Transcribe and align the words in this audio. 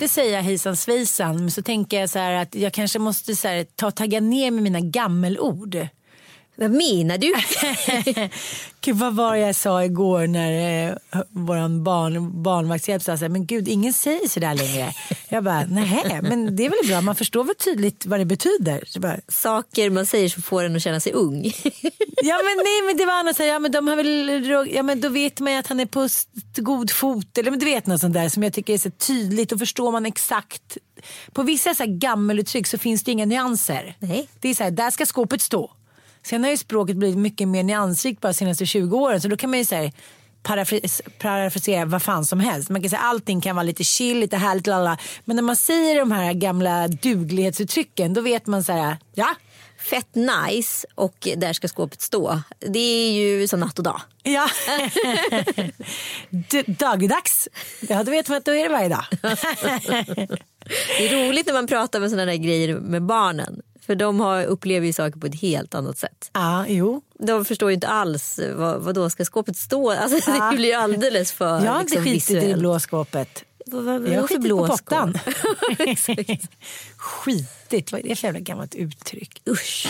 Jag 0.00 0.10
säga 0.10 0.40
hejsan 0.40 0.76
svejsan 0.76 1.36
men 1.36 1.50
så 1.50 1.62
tänker 1.62 2.00
jag 2.00 2.10
så 2.10 2.18
här 2.18 2.32
att 2.32 2.54
jag 2.54 2.72
kanske 2.72 2.98
måste 2.98 3.36
så 3.36 3.48
här, 3.48 3.64
ta 3.64 3.90
tagga 3.90 4.20
ner 4.20 4.50
med 4.50 4.62
mina 4.62 4.80
gammelord. 4.80 5.76
Vad 6.56 6.70
menar 6.70 7.18
du? 7.18 7.32
Gud, 8.80 8.96
vad 8.96 9.14
var 9.14 9.34
det 9.34 9.40
jag 9.40 9.54
sa 9.54 9.84
igår 9.84 10.26
när 10.26 10.88
eh, 10.88 10.94
vår 11.30 11.82
barn, 11.82 12.42
barnvaktshjälp 12.42 13.02
sa 13.02 13.16
så 13.16 13.24
här, 13.24 13.28
men 13.28 13.46
gud 13.46 13.68
ingen 13.68 13.92
säger 13.92 14.28
så 14.28 14.40
där 14.40 14.54
längre. 14.54 14.92
Jag 15.28 15.44
bara, 15.44 15.64
nej 15.64 16.20
men 16.22 16.56
det 16.56 16.66
är 16.66 16.70
väl 16.70 16.88
bra, 16.88 17.00
man 17.00 17.16
förstår 17.16 17.44
väl 17.44 17.54
tydligt 17.54 18.06
vad 18.06 18.20
det 18.20 18.24
betyder. 18.24 18.98
Bara, 18.98 19.16
Saker 19.28 19.90
man 19.90 20.06
säger 20.06 20.28
som 20.28 20.42
får 20.42 20.64
en 20.64 20.76
att 20.76 20.82
känna 20.82 21.00
sig 21.00 21.12
ung. 21.12 21.44
ja 22.22 22.40
men 22.44 22.56
nej 22.64 22.82
men 22.86 22.96
det 22.96 23.06
var 23.06 23.14
annat 23.14 23.36
så 23.36 23.42
här, 23.42 23.50
ja 23.50 23.58
men 23.58 23.72
de 23.72 23.88
har 23.88 23.96
väl, 23.96 24.68
ja 24.74 24.82
men 24.82 25.00
då 25.00 25.08
vet 25.08 25.40
man 25.40 25.52
ju 25.52 25.58
att 25.58 25.66
han 25.66 25.80
är 25.80 25.86
på 25.86 26.08
god 26.56 26.90
fot 26.90 27.38
eller 27.38 27.50
men 27.50 27.60
du 27.60 27.66
vet 27.66 27.86
något 27.86 28.00
sånt 28.00 28.14
där 28.14 28.28
som 28.28 28.42
jag 28.42 28.52
tycker 28.52 28.74
är 28.74 28.78
så 28.78 28.90
tydligt 28.90 29.48
då 29.48 29.58
förstår 29.58 29.92
man 29.92 30.06
exakt. 30.06 30.78
På 31.32 31.42
vissa 31.42 31.74
så 31.74 31.82
här 31.82 31.90
gammeluttryck 31.90 32.66
så 32.66 32.78
finns 32.78 33.04
det 33.04 33.12
inga 33.12 33.24
nyanser. 33.24 33.96
Nej. 33.98 34.28
Det 34.40 34.48
är 34.48 34.54
så 34.54 34.64
här, 34.64 34.70
där 34.70 34.90
ska 34.90 35.06
skåpet 35.06 35.40
stå. 35.40 35.70
Sen 36.26 36.44
har 36.44 36.50
ju 36.50 36.56
språket 36.56 36.96
blivit 36.96 37.18
mycket 37.18 37.48
mer 37.48 37.62
nyansrikt 37.62 38.20
bara 38.20 38.28
de 38.28 38.34
senaste 38.34 38.66
20 38.66 38.96
åren 38.98 39.20
så 39.20 39.28
då 39.28 39.36
kan 39.36 39.50
man 39.50 39.58
ju 39.58 39.64
säga 39.64 39.92
parafras- 40.42 41.00
parafrasera 41.18 41.84
vad 41.84 42.02
fan 42.02 42.24
som 42.24 42.40
helst. 42.40 42.70
Man 42.70 42.80
kan 42.82 42.90
säga 42.90 43.00
allting 43.00 43.40
kan 43.40 43.56
vara 43.56 43.62
lite 43.64 43.84
chill, 43.84 44.18
lite 44.18 44.36
härligt, 44.36 44.66
lalla. 44.66 44.98
men 45.24 45.36
när 45.36 45.42
man 45.42 45.56
säger 45.56 45.98
de 45.98 46.12
här 46.12 46.32
gamla 46.32 46.88
duglighetsuttrycken 46.88 48.14
då 48.14 48.20
vet 48.20 48.46
man 48.46 48.64
så 48.64 48.72
här, 48.72 48.96
ja, 49.14 49.34
Fett 49.90 50.14
nice 50.14 50.86
och 50.94 51.28
där 51.36 51.52
ska 51.52 51.68
skåpet 51.68 52.00
stå. 52.02 52.40
Det 52.58 52.78
är 52.78 53.12
ju 53.12 53.48
som 53.48 53.60
natt 53.60 53.78
och 53.78 53.84
dag. 53.84 54.00
ja. 54.22 54.48
D- 56.30 56.64
dagligdags, 56.66 57.48
ja 57.88 58.02
då 58.04 58.10
vet 58.10 58.28
man 58.28 58.38
att 58.38 58.44
då 58.44 58.54
är 58.54 58.62
det 58.62 58.68
varje 58.68 58.88
dag. 58.88 59.04
Det 60.98 61.08
är 61.08 61.28
roligt 61.28 61.46
när 61.46 61.52
man 61.54 61.66
pratar 61.66 62.00
med 62.00 62.10
sådana 62.10 62.26
där 62.32 62.36
grejer 62.38 62.74
med 62.74 63.02
barnen. 63.02 63.62
För 63.86 63.94
de 63.94 64.20
har, 64.20 64.44
upplever 64.44 64.86
ju 64.86 64.92
saker 64.92 65.20
på 65.20 65.26
ett 65.26 65.40
helt 65.40 65.74
annat 65.74 65.98
sätt. 65.98 66.30
ja, 66.32 66.64
jo. 66.68 67.02
De 67.18 67.44
förstår 67.44 67.70
ju 67.70 67.74
inte 67.74 67.88
alls 67.88 68.40
vad, 68.54 68.80
vad 68.80 68.94
då 68.94 69.10
ska 69.10 69.24
skåpet 69.24 69.56
stå. 69.56 69.90
Alltså, 70.02 70.30
Ja. 70.30 70.50
Det 70.50 70.56
blir 70.56 70.68
ju 70.68 70.74
alldeles 70.74 71.32
för 71.32 71.64
Jag 71.64 71.72
har 71.72 71.80
inte 71.80 71.94
liksom, 71.94 72.04
skitit 72.04 72.30
i 72.30 72.34
visuellt. 72.34 72.58
blåskåpet. 72.58 73.44
Vad, 73.66 73.84
vad, 73.84 73.94
Jag 73.94 74.00
vad 74.00 74.10
har 74.12 74.20
för 74.28 74.34
skitit 74.34 74.50
på 74.50 74.66
pottan. 74.66 75.14
Skitigt, 76.96 77.92
vad 77.92 78.00
är 78.04 78.08
det 78.08 78.16
för 78.16 78.26
jävla 78.26 78.40
gammalt 78.40 78.74
uttryck? 78.74 79.42
Usch. 79.48 79.86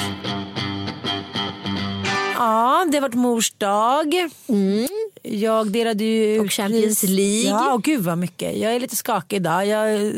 Ja, 2.34 2.87
det 2.91 2.97
har 2.97 3.03
varit 3.03 3.15
mors 3.15 3.50
dag. 3.50 4.15
Jag 5.22 5.70
delade 5.70 6.04
ju 6.04 6.38
Och 6.38 6.44
ut 6.44 6.53
Champions 6.53 7.00
pris. 7.00 7.10
League. 7.10 7.50
Ja, 7.50 7.75
och 7.75 7.82
gud 7.82 8.00
vad 8.00 8.19
mycket. 8.19 8.56
Jag 8.56 8.75
är 8.75 8.81
lite 8.81 8.97
skakig 8.97 9.37
idag. 9.37 9.66
Jag 9.66 10.12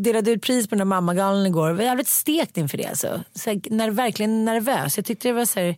delade 0.00 0.30
ut 0.30 0.42
pris 0.42 0.66
på 0.66 0.70
den 0.70 0.78
där 0.78 0.84
mammagalan 0.84 1.46
igår. 1.46 1.68
Jag 1.68 1.74
var 1.74 1.84
jävligt 1.84 2.08
stekt 2.08 2.56
inför 2.56 2.78
det. 2.78 2.86
Alltså. 2.86 3.20
Så 3.34 3.50
här, 3.50 3.60
när, 3.70 3.90
verkligen 3.90 4.44
nervös. 4.44 4.96
Jag 4.96 5.06
tyckte 5.06 5.28
det 5.28 5.32
var 5.32 5.44
så 5.44 5.60
här, 5.60 5.76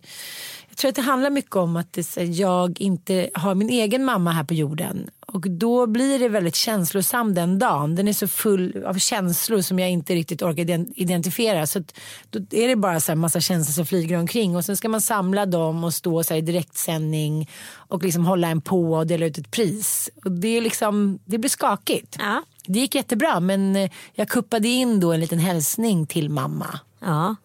jag 0.69 0.77
tror 0.77 0.89
att 0.89 0.95
det 0.95 1.03
handlar 1.03 1.31
mycket 1.31 1.57
om 1.57 1.77
att 1.77 1.93
det, 1.93 2.17
här, 2.17 2.41
jag 2.41 2.81
inte 2.81 3.31
har 3.35 3.55
min 3.55 3.71
egen 3.71 4.05
mamma 4.05 4.31
här 4.31 4.45
på 4.45 4.55
jorden. 4.55 5.11
Och 5.37 5.51
då 5.51 5.87
blir 5.87 6.19
det 6.19 6.29
väldigt 6.29 6.55
känslosam 6.55 7.35
den 7.35 7.59
dagen. 7.59 7.95
Den 7.95 8.09
är 8.09 8.13
så 8.13 8.29
full 8.29 8.85
av 8.87 8.95
känslor 8.95 9.61
som 9.61 9.79
jag 9.79 9.91
inte 9.91 10.15
riktigt 10.15 10.43
orkar 10.43 10.65
ident- 10.65 10.93
identifiera. 10.97 11.67
Så 11.67 11.83
då 12.31 12.39
är 12.51 12.69
det 12.69 12.77
bara 12.77 13.01
så 13.01 13.13
här 13.13 13.17
massa 13.17 13.41
känslor 13.41 13.73
som 13.73 13.87
flyger 13.87 14.19
omkring. 14.19 14.57
Och 14.57 14.65
sen 14.65 14.77
ska 14.77 14.89
man 14.89 15.01
samla 15.01 15.47
dem 15.47 15.85
och 15.85 15.95
stå 15.95 16.25
så 16.25 16.35
i 16.35 16.41
direktsändning 16.41 17.51
och 17.75 18.03
liksom 18.03 18.27
hålla 18.27 18.49
en 18.49 18.61
på 18.61 18.93
och 18.93 19.07
dela 19.07 19.27
ut 19.27 19.39
ett 19.39 19.51
pris. 19.51 20.11
Och 20.25 20.33
det, 20.33 20.49
är 20.49 20.61
liksom, 20.61 21.19
det 21.25 21.39
blir 21.39 21.51
skakigt. 21.51 22.17
Ja. 22.19 22.43
Det 22.67 22.79
gick 22.79 22.95
jättebra 22.95 23.41
men 23.41 23.77
eh, 23.77 23.91
jag 24.15 24.29
kuppade 24.29 24.69
in 24.69 25.01
då 25.01 25.13
en 25.13 25.21
liten 25.21 25.39
hälsning 25.39 26.07
till 26.07 26.31
mamma. 26.31 26.81
Ja. 27.01 27.37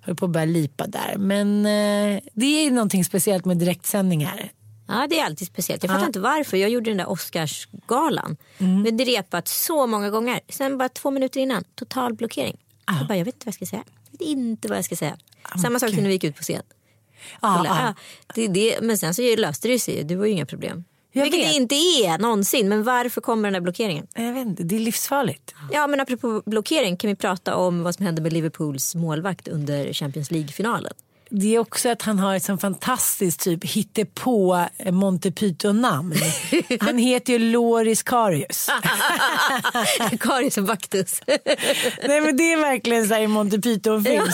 Höll 0.00 0.16
på 0.16 0.24
att 0.24 0.30
börja 0.30 0.46
lipa 0.46 0.86
där. 0.86 1.14
Men 1.18 1.66
eh, 1.66 2.20
det 2.34 2.46
är 2.46 2.70
någonting 2.70 3.04
speciellt 3.04 3.44
med 3.44 3.58
direktsändningar. 3.58 4.52
Ja, 4.90 5.06
det 5.10 5.20
är 5.20 5.24
alltid 5.24 5.46
speciellt. 5.48 5.82
Jag 5.82 5.90
fattar 5.90 6.02
Ja. 6.02 6.06
inte 6.06 6.20
varför. 6.20 6.56
Jag 6.56 6.70
gjorde 6.70 6.90
den 6.90 6.96
där 6.98 7.10
Oscarsgalan. 7.10 8.36
Mm. 8.58 8.82
Men 8.82 8.96
det 8.96 9.04
repat 9.04 9.48
så 9.48 9.86
många 9.86 10.10
gånger. 10.10 10.40
Sen 10.48 10.78
bara 10.78 10.88
två 10.88 11.10
minuter 11.10 11.40
innan, 11.40 11.64
total 11.74 12.14
blockering. 12.14 12.56
Jag, 12.86 13.06
bara, 13.08 13.18
jag 13.18 13.24
vet 13.24 13.34
inte 13.34 13.46
vad 13.46 13.48
jag 13.48 13.54
ska 13.54 13.66
säga. 13.66 13.84
Jag 14.10 14.18
vet 14.18 14.28
inte 14.28 14.68
vad 14.68 14.78
jag 14.78 14.84
ska 14.84 14.96
säga. 14.96 15.16
Samma 15.62 15.78
sak 15.78 15.90
som 15.90 15.98
när 15.98 16.06
vi 16.06 16.12
gick 16.12 16.24
ut 16.24 16.36
på 16.36 16.42
scen. 16.42 16.62
Ja, 17.42 17.54
Kolla, 17.58 17.68
ja. 17.68 17.94
ja, 18.26 18.32
det, 18.34 18.48
det, 18.48 18.80
men 18.82 18.98
sen 18.98 19.14
så 19.14 19.22
löste 19.36 19.68
det 19.68 19.78
sig. 19.78 20.04
Det 20.04 20.16
var 20.16 20.26
ju 20.26 20.32
inga 20.32 20.46
problem. 20.46 20.84
Jag 21.12 21.22
Vilket 21.22 21.40
vet. 21.40 21.48
det 21.50 21.56
inte 21.56 21.74
är 21.74 22.18
någonsin. 22.18 22.68
Men 22.68 22.84
varför 22.84 23.20
kommer 23.20 23.42
den 23.42 23.52
där 23.52 23.60
blockeringen? 23.60 24.06
Jag 24.14 24.32
vet 24.32 24.46
inte, 24.46 24.62
det 24.62 24.76
är 24.76 24.80
livsfarligt. 24.80 25.54
Ja 25.72 25.86
men 25.86 26.00
apropå 26.00 26.42
blockering 26.46 26.96
kan 26.96 27.08
vi 27.10 27.16
prata 27.16 27.56
om 27.56 27.82
vad 27.82 27.94
som 27.94 28.04
hände 28.06 28.22
med 28.22 28.32
Liverpools 28.32 28.94
målvakt 28.94 29.48
under 29.48 29.92
Champions 29.92 30.30
League-finalen. 30.30 30.92
Det 31.32 31.54
är 31.54 31.58
också 31.58 31.88
att 31.88 32.02
han 32.02 32.18
har 32.18 32.36
ett 32.36 32.44
sånt 32.44 32.60
fantastiskt 32.60 33.40
typ 33.40 33.64
hittepå 33.64 34.66
eh, 34.78 34.92
Monty 34.92 35.30
Python-namn. 35.30 36.14
Han 36.80 36.98
heter 36.98 37.32
ju 37.32 37.38
Loris 37.38 38.02
Karius. 38.02 38.70
Karius 40.20 40.58
och 40.58 40.64
Baktus. 40.64 41.22
Nej 42.06 42.20
men 42.20 42.36
det 42.36 42.52
är 42.52 42.60
verkligen 42.60 43.08
så 43.08 43.14
här 43.14 43.20
i 43.20 43.26
Monty 43.26 43.60
Python-film. 43.60 44.24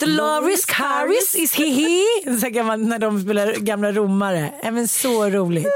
Loris 0.00 0.64
Karius 0.64 1.34
is 1.34 1.54
he 1.54 1.64
he? 1.64 2.38
Så 2.40 2.46
här 2.46 2.76
när 2.76 2.98
de 2.98 3.22
spelar 3.22 3.52
gamla 3.52 3.92
romare. 3.92 4.52
Men 4.62 4.88
så 4.88 5.30
roligt. 5.30 5.66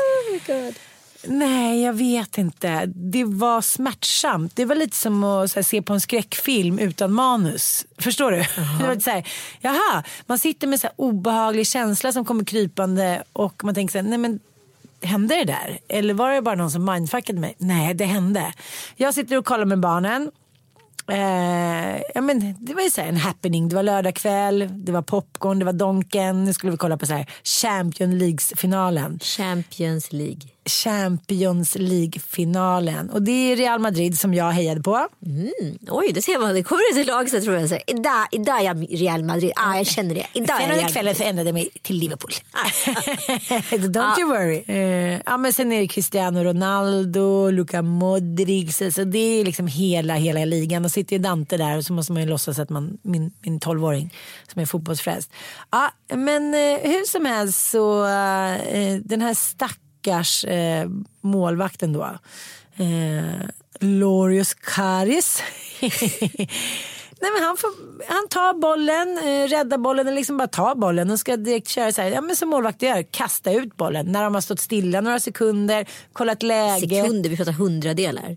Nej, 1.27 1.83
jag 1.83 1.93
vet 1.93 2.39
inte. 2.39 2.87
Det 2.87 3.25
var 3.25 3.61
smärtsamt. 3.61 4.57
Det 4.57 4.65
var 4.65 4.75
lite 4.75 4.97
som 4.97 5.25
att 5.25 5.55
här, 5.55 5.63
se 5.63 5.83
på 5.83 5.93
en 5.93 6.01
skräckfilm 6.01 6.79
utan 6.79 7.13
manus. 7.13 7.87
Förstår 7.99 8.31
du? 8.31 8.37
Det 8.81 8.87
var 8.87 9.01
så 9.01 9.11
här, 9.11 9.29
jaha, 9.61 10.03
man 10.27 10.39
sitter 10.39 10.67
med 10.67 10.81
så 10.81 10.87
här 10.87 10.95
obehaglig 10.97 11.67
känsla 11.67 12.13
som 12.13 12.25
kommer 12.25 12.45
krypande 12.45 13.23
och 13.33 13.65
man 13.65 13.75
tänker 13.75 13.93
så 13.93 13.99
här, 13.99 14.09
nej 14.09 14.19
men 14.19 14.41
hände 15.03 15.35
det 15.35 15.45
där? 15.45 15.79
Eller 15.89 16.15
var 16.15 16.31
det 16.31 16.43
bara 16.43 16.55
någon 16.55 16.71
som 16.71 16.85
mindfuckade 16.85 17.41
mig? 17.41 17.55
Nej, 17.59 17.95
det 17.95 18.05
hände. 18.05 18.53
Jag 18.97 19.15
sitter 19.15 19.37
och 19.37 19.45
kollar 19.45 19.65
med 19.65 19.81
barnen. 19.81 20.31
Eh, 21.09 22.03
ja, 22.15 22.21
men 22.21 22.55
det 22.61 22.75
var 22.75 22.83
ju 22.83 22.91
så 22.91 23.01
här 23.01 23.09
en 23.09 23.17
happening. 23.17 23.69
Det 23.69 23.77
var 23.77 23.83
lördag 23.83 24.15
kväll, 24.15 24.69
det 24.73 24.93
var 24.93 25.03
popcorn, 25.03 25.59
det 25.59 25.65
var 25.65 25.73
Donken. 25.73 26.45
Nu 26.45 26.53
skulle 26.53 26.73
vi 26.73 26.77
kolla 26.77 26.97
på 26.97 27.07
så 27.07 27.15
här 27.15 27.27
Champions 27.45 28.15
League-finalen. 28.15 29.19
Champions 29.23 30.13
League. 30.13 30.54
Champions 30.67 31.75
League-finalen. 31.75 33.11
Och 33.11 33.23
det 33.23 33.53
är 33.53 33.57
Real 33.57 33.81
Madrid 33.81 34.19
som 34.19 34.35
jag 34.35 34.51
hejade 34.51 34.83
på. 34.83 35.09
Mm. 35.27 35.51
Oj, 35.89 36.13
det 36.15 36.23
ser 36.23 36.39
man. 36.39 36.55
Det 36.55 36.63
kommer 36.63 37.01
ett 37.01 37.07
lag 37.07 37.31
så 37.31 37.41
tror 37.41 37.57
jag 37.57 37.69
säger 37.69 37.91
idag, 37.91 38.27
idag 38.33 38.61
är 38.61 38.65
jag 38.65 38.87
Real 38.91 39.25
Madrid. 39.25 39.53
Ah, 39.57 39.77
jag 39.77 39.87
känner 39.87 40.15
det. 40.15 40.27
Idag 40.33 40.61
Senare 40.61 40.79
Real 40.79 40.91
kvällen 40.91 41.15
så 41.15 41.23
ändrade 41.23 41.49
jag 41.49 41.55
mig 41.55 41.69
till 41.83 41.97
Liverpool. 41.97 42.31
Don't 43.71 44.21
you 44.21 44.29
worry. 44.29 44.65
Eh, 44.67 45.21
ja, 45.27 45.37
men 45.37 45.53
sen 45.53 45.73
är 45.73 45.81
det 45.81 45.89
Cristiano 45.89 46.45
Ronaldo, 46.45 47.51
Luka 47.51 47.83
Modric. 47.83 48.77
Så 48.77 48.91
så 48.91 49.05
det 49.05 49.19
är 49.41 49.45
liksom 49.45 49.67
hela, 49.67 50.15
hela 50.15 50.45
ligan. 50.45 50.83
Då 50.83 50.89
sitter 50.89 51.17
ju 51.17 51.23
Dante 51.23 51.57
där 51.57 51.77
och 51.77 51.85
så 51.85 51.93
måste 51.93 52.13
man 52.13 52.23
ju 52.23 52.29
låtsas 52.29 52.59
att 52.59 52.71
man, 52.71 52.99
min, 53.03 53.33
min 53.43 53.61
12-åring 53.61 54.15
som 54.53 54.63
är 54.63 54.67
fotbollsfrälst. 54.67 55.33
Ja, 55.71 55.91
men 56.15 56.55
eh, 56.55 56.79
hur 56.83 57.07
som 57.07 57.25
helst 57.25 57.71
så 57.71 58.05
eh, 58.05 58.97
den 59.05 59.21
här 59.21 59.35
stackars 60.05 60.45
eh, 60.45 60.89
målvakten 61.21 61.93
då. 61.93 62.19
Eh, 62.77 63.49
Lorius 63.81 64.55
Karis. 64.55 65.43
Nej, 67.21 67.31
men 67.35 67.43
han, 67.45 67.57
får, 67.57 67.71
han 68.09 68.29
tar 68.29 68.55
bollen, 68.61 69.19
eh, 69.19 69.49
räddar 69.49 69.79
bollen 69.79 70.07
eller 70.07 70.17
liksom 70.17 70.37
bara 70.37 70.49
tar 70.49 70.75
bollen 70.75 71.11
och 71.11 71.19
ska 71.19 71.37
direkt 71.37 71.69
köra 71.69 71.93
så 71.93 72.03
här, 72.03 72.11
ja, 72.11 72.21
men 72.21 72.37
som 72.37 72.49
målvakter 72.49 72.87
gör, 72.87 73.03
kasta 73.11 73.53
ut 73.53 73.77
bollen 73.77 74.07
när 74.13 74.25
de 74.25 74.35
har 74.35 74.41
stått 74.41 74.61
stilla 74.61 75.01
några 75.01 75.21
sekunder, 75.21 75.87
kollat 76.13 76.43
läge. 76.43 76.81
Sekunder, 77.03 77.31
vi 77.31 77.37
pratar 77.37 77.53
hundradelar. 77.53 78.37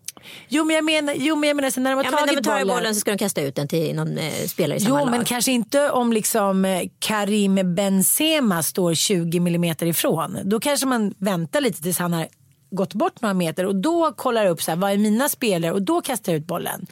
Jo 0.49 0.63
men 0.65 0.75
jag 0.75 0.85
menar, 0.85 1.13
jo, 1.17 1.35
men 1.35 1.47
jag 1.47 1.55
menar 1.55 1.69
så 1.69 1.79
när 1.79 1.91
de 1.91 1.95
har 1.95 2.03
Ja, 2.03 2.11
men 2.11 2.19
när 2.19 2.27
tagit 2.27 2.35
man 2.35 2.43
tar 2.43 2.51
bollen. 2.59 2.67
bollen 2.77 2.93
så 2.95 2.99
ska 3.01 3.11
de 3.11 3.17
kasta 3.17 3.41
ut 3.41 3.55
den 3.55 3.67
till 3.67 3.95
någon 3.95 4.17
eh, 4.17 4.31
spelare 4.47 4.77
i 4.77 4.81
samma 4.81 4.99
Jo 4.99 5.05
lag. 5.05 5.11
men 5.11 5.25
kanske 5.25 5.51
inte 5.51 5.89
om 5.91 6.13
liksom 6.13 6.65
eh, 6.65 6.81
Karim 6.99 7.75
Benzema 7.75 8.63
står 8.63 8.93
20 8.93 9.39
millimeter 9.39 9.85
ifrån. 9.85 10.37
Då 10.43 10.59
kanske 10.59 10.85
man 10.85 11.13
väntar 11.17 11.61
lite 11.61 11.81
tills 11.81 11.99
han 11.99 12.13
har 12.13 12.27
gått 12.69 12.93
bort 12.93 13.21
några 13.21 13.33
meter 13.33 13.65
och 13.65 13.75
då 13.75 14.11
kollar 14.13 14.45
upp 14.45 14.61
så 14.61 14.71
här, 14.71 14.75
vad 14.75 14.91
är 14.91 14.97
mina 14.97 15.29
spelare 15.29 15.71
och 15.71 15.81
då 15.81 16.01
kastar 16.01 16.31
jag 16.31 16.39
ut 16.39 16.47
bollen. 16.47 16.85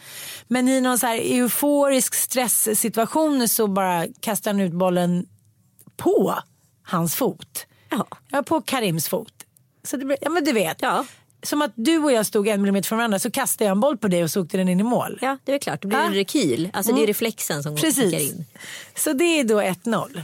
Men 0.48 0.68
i 0.70 0.82
någon 0.82 1.00
så 1.00 1.08
här 1.08 1.18
euforisk 1.18 2.16
stresssituation 2.16 3.48
så 3.48 3.68
bara 3.68 4.06
kastar 4.20 4.52
han 4.52 4.60
ut 4.62 4.74
bollen 4.74 5.26
på 5.98 6.36
hans 6.84 7.16
fot. 7.16 7.66
Ja. 7.90 8.08
Ja, 8.32 8.44
på 8.44 8.62
Karims 8.62 9.08
fot. 9.08 9.34
Så 9.84 9.98
det 9.98 10.18
ja 10.22 10.30
men 10.30 10.44
du 10.44 10.52
vet. 10.52 10.78
Ja. 10.82 11.06
Som 11.44 11.62
att 11.62 11.72
du 11.76 11.98
och 11.98 12.12
jag 12.12 12.26
stod 12.26 12.48
en 12.48 12.62
millimeter 12.62 12.88
från 12.88 12.98
varandra 12.98 13.20
så 13.20 13.32
kastade 13.32 13.66
jag 13.66 13.72
en 13.72 13.80
boll 13.80 13.98
på 13.98 14.08
dig 14.08 14.24
och 14.24 14.32
så 14.32 14.42
åkte 14.42 14.58
den 14.58 14.70
in 14.70 14.80
i 14.80 14.84
mål. 14.84 15.20
ja, 15.22 15.38
det 15.44 15.54
är 15.54 15.60
klart. 15.60 15.82
Det 15.82 15.88
blir 15.88 15.98
Ja. 15.98 16.06
en 16.06 16.14
rekyl. 16.14 16.70
Alltså 16.74 16.92
det 16.92 16.96
är 16.96 17.00
Mm. 17.00 17.08
reflexen 17.08 17.64
som 17.64 17.76
Precis. 17.76 18.14
in. 18.32 18.46
Så 18.96 19.14
det 19.14 19.24
är 19.40 19.44
då 19.44 19.62
1-0. 19.62 20.22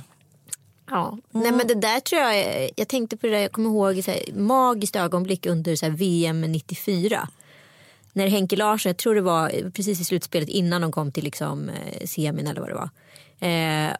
Ja. 0.91 1.17
Nej 1.31 1.51
men 1.51 1.67
det 1.67 1.75
där 1.75 1.99
tror 1.99 2.21
jag, 2.21 2.69
jag 2.75 2.87
tänkte 2.87 3.17
på 3.17 3.27
det 3.27 3.33
där, 3.33 3.39
jag 3.39 3.51
kommer 3.51 3.69
ihåg 3.69 4.03
så 4.03 4.11
här, 4.11 4.23
magiskt 4.33 4.95
ögonblick 4.95 5.45
under 5.45 5.75
så 5.75 5.85
här, 5.85 5.93
VM 5.93 6.41
94. 6.41 7.27
När 8.13 8.27
Henke 8.27 8.55
Larsson, 8.55 8.89
jag 8.89 8.97
tror 8.97 9.15
det 9.15 9.21
var 9.21 9.71
precis 9.71 10.01
i 10.01 10.05
slutspelet 10.05 10.49
innan 10.49 10.81
de 10.81 10.91
kom 10.91 11.11
till 11.11 11.23
liksom, 11.23 11.69
eh, 11.69 12.05
semin 12.05 12.47
eller 12.47 12.61
vad 12.61 12.69
det 12.69 12.75
var. 12.75 12.89
Eh, 13.47 13.95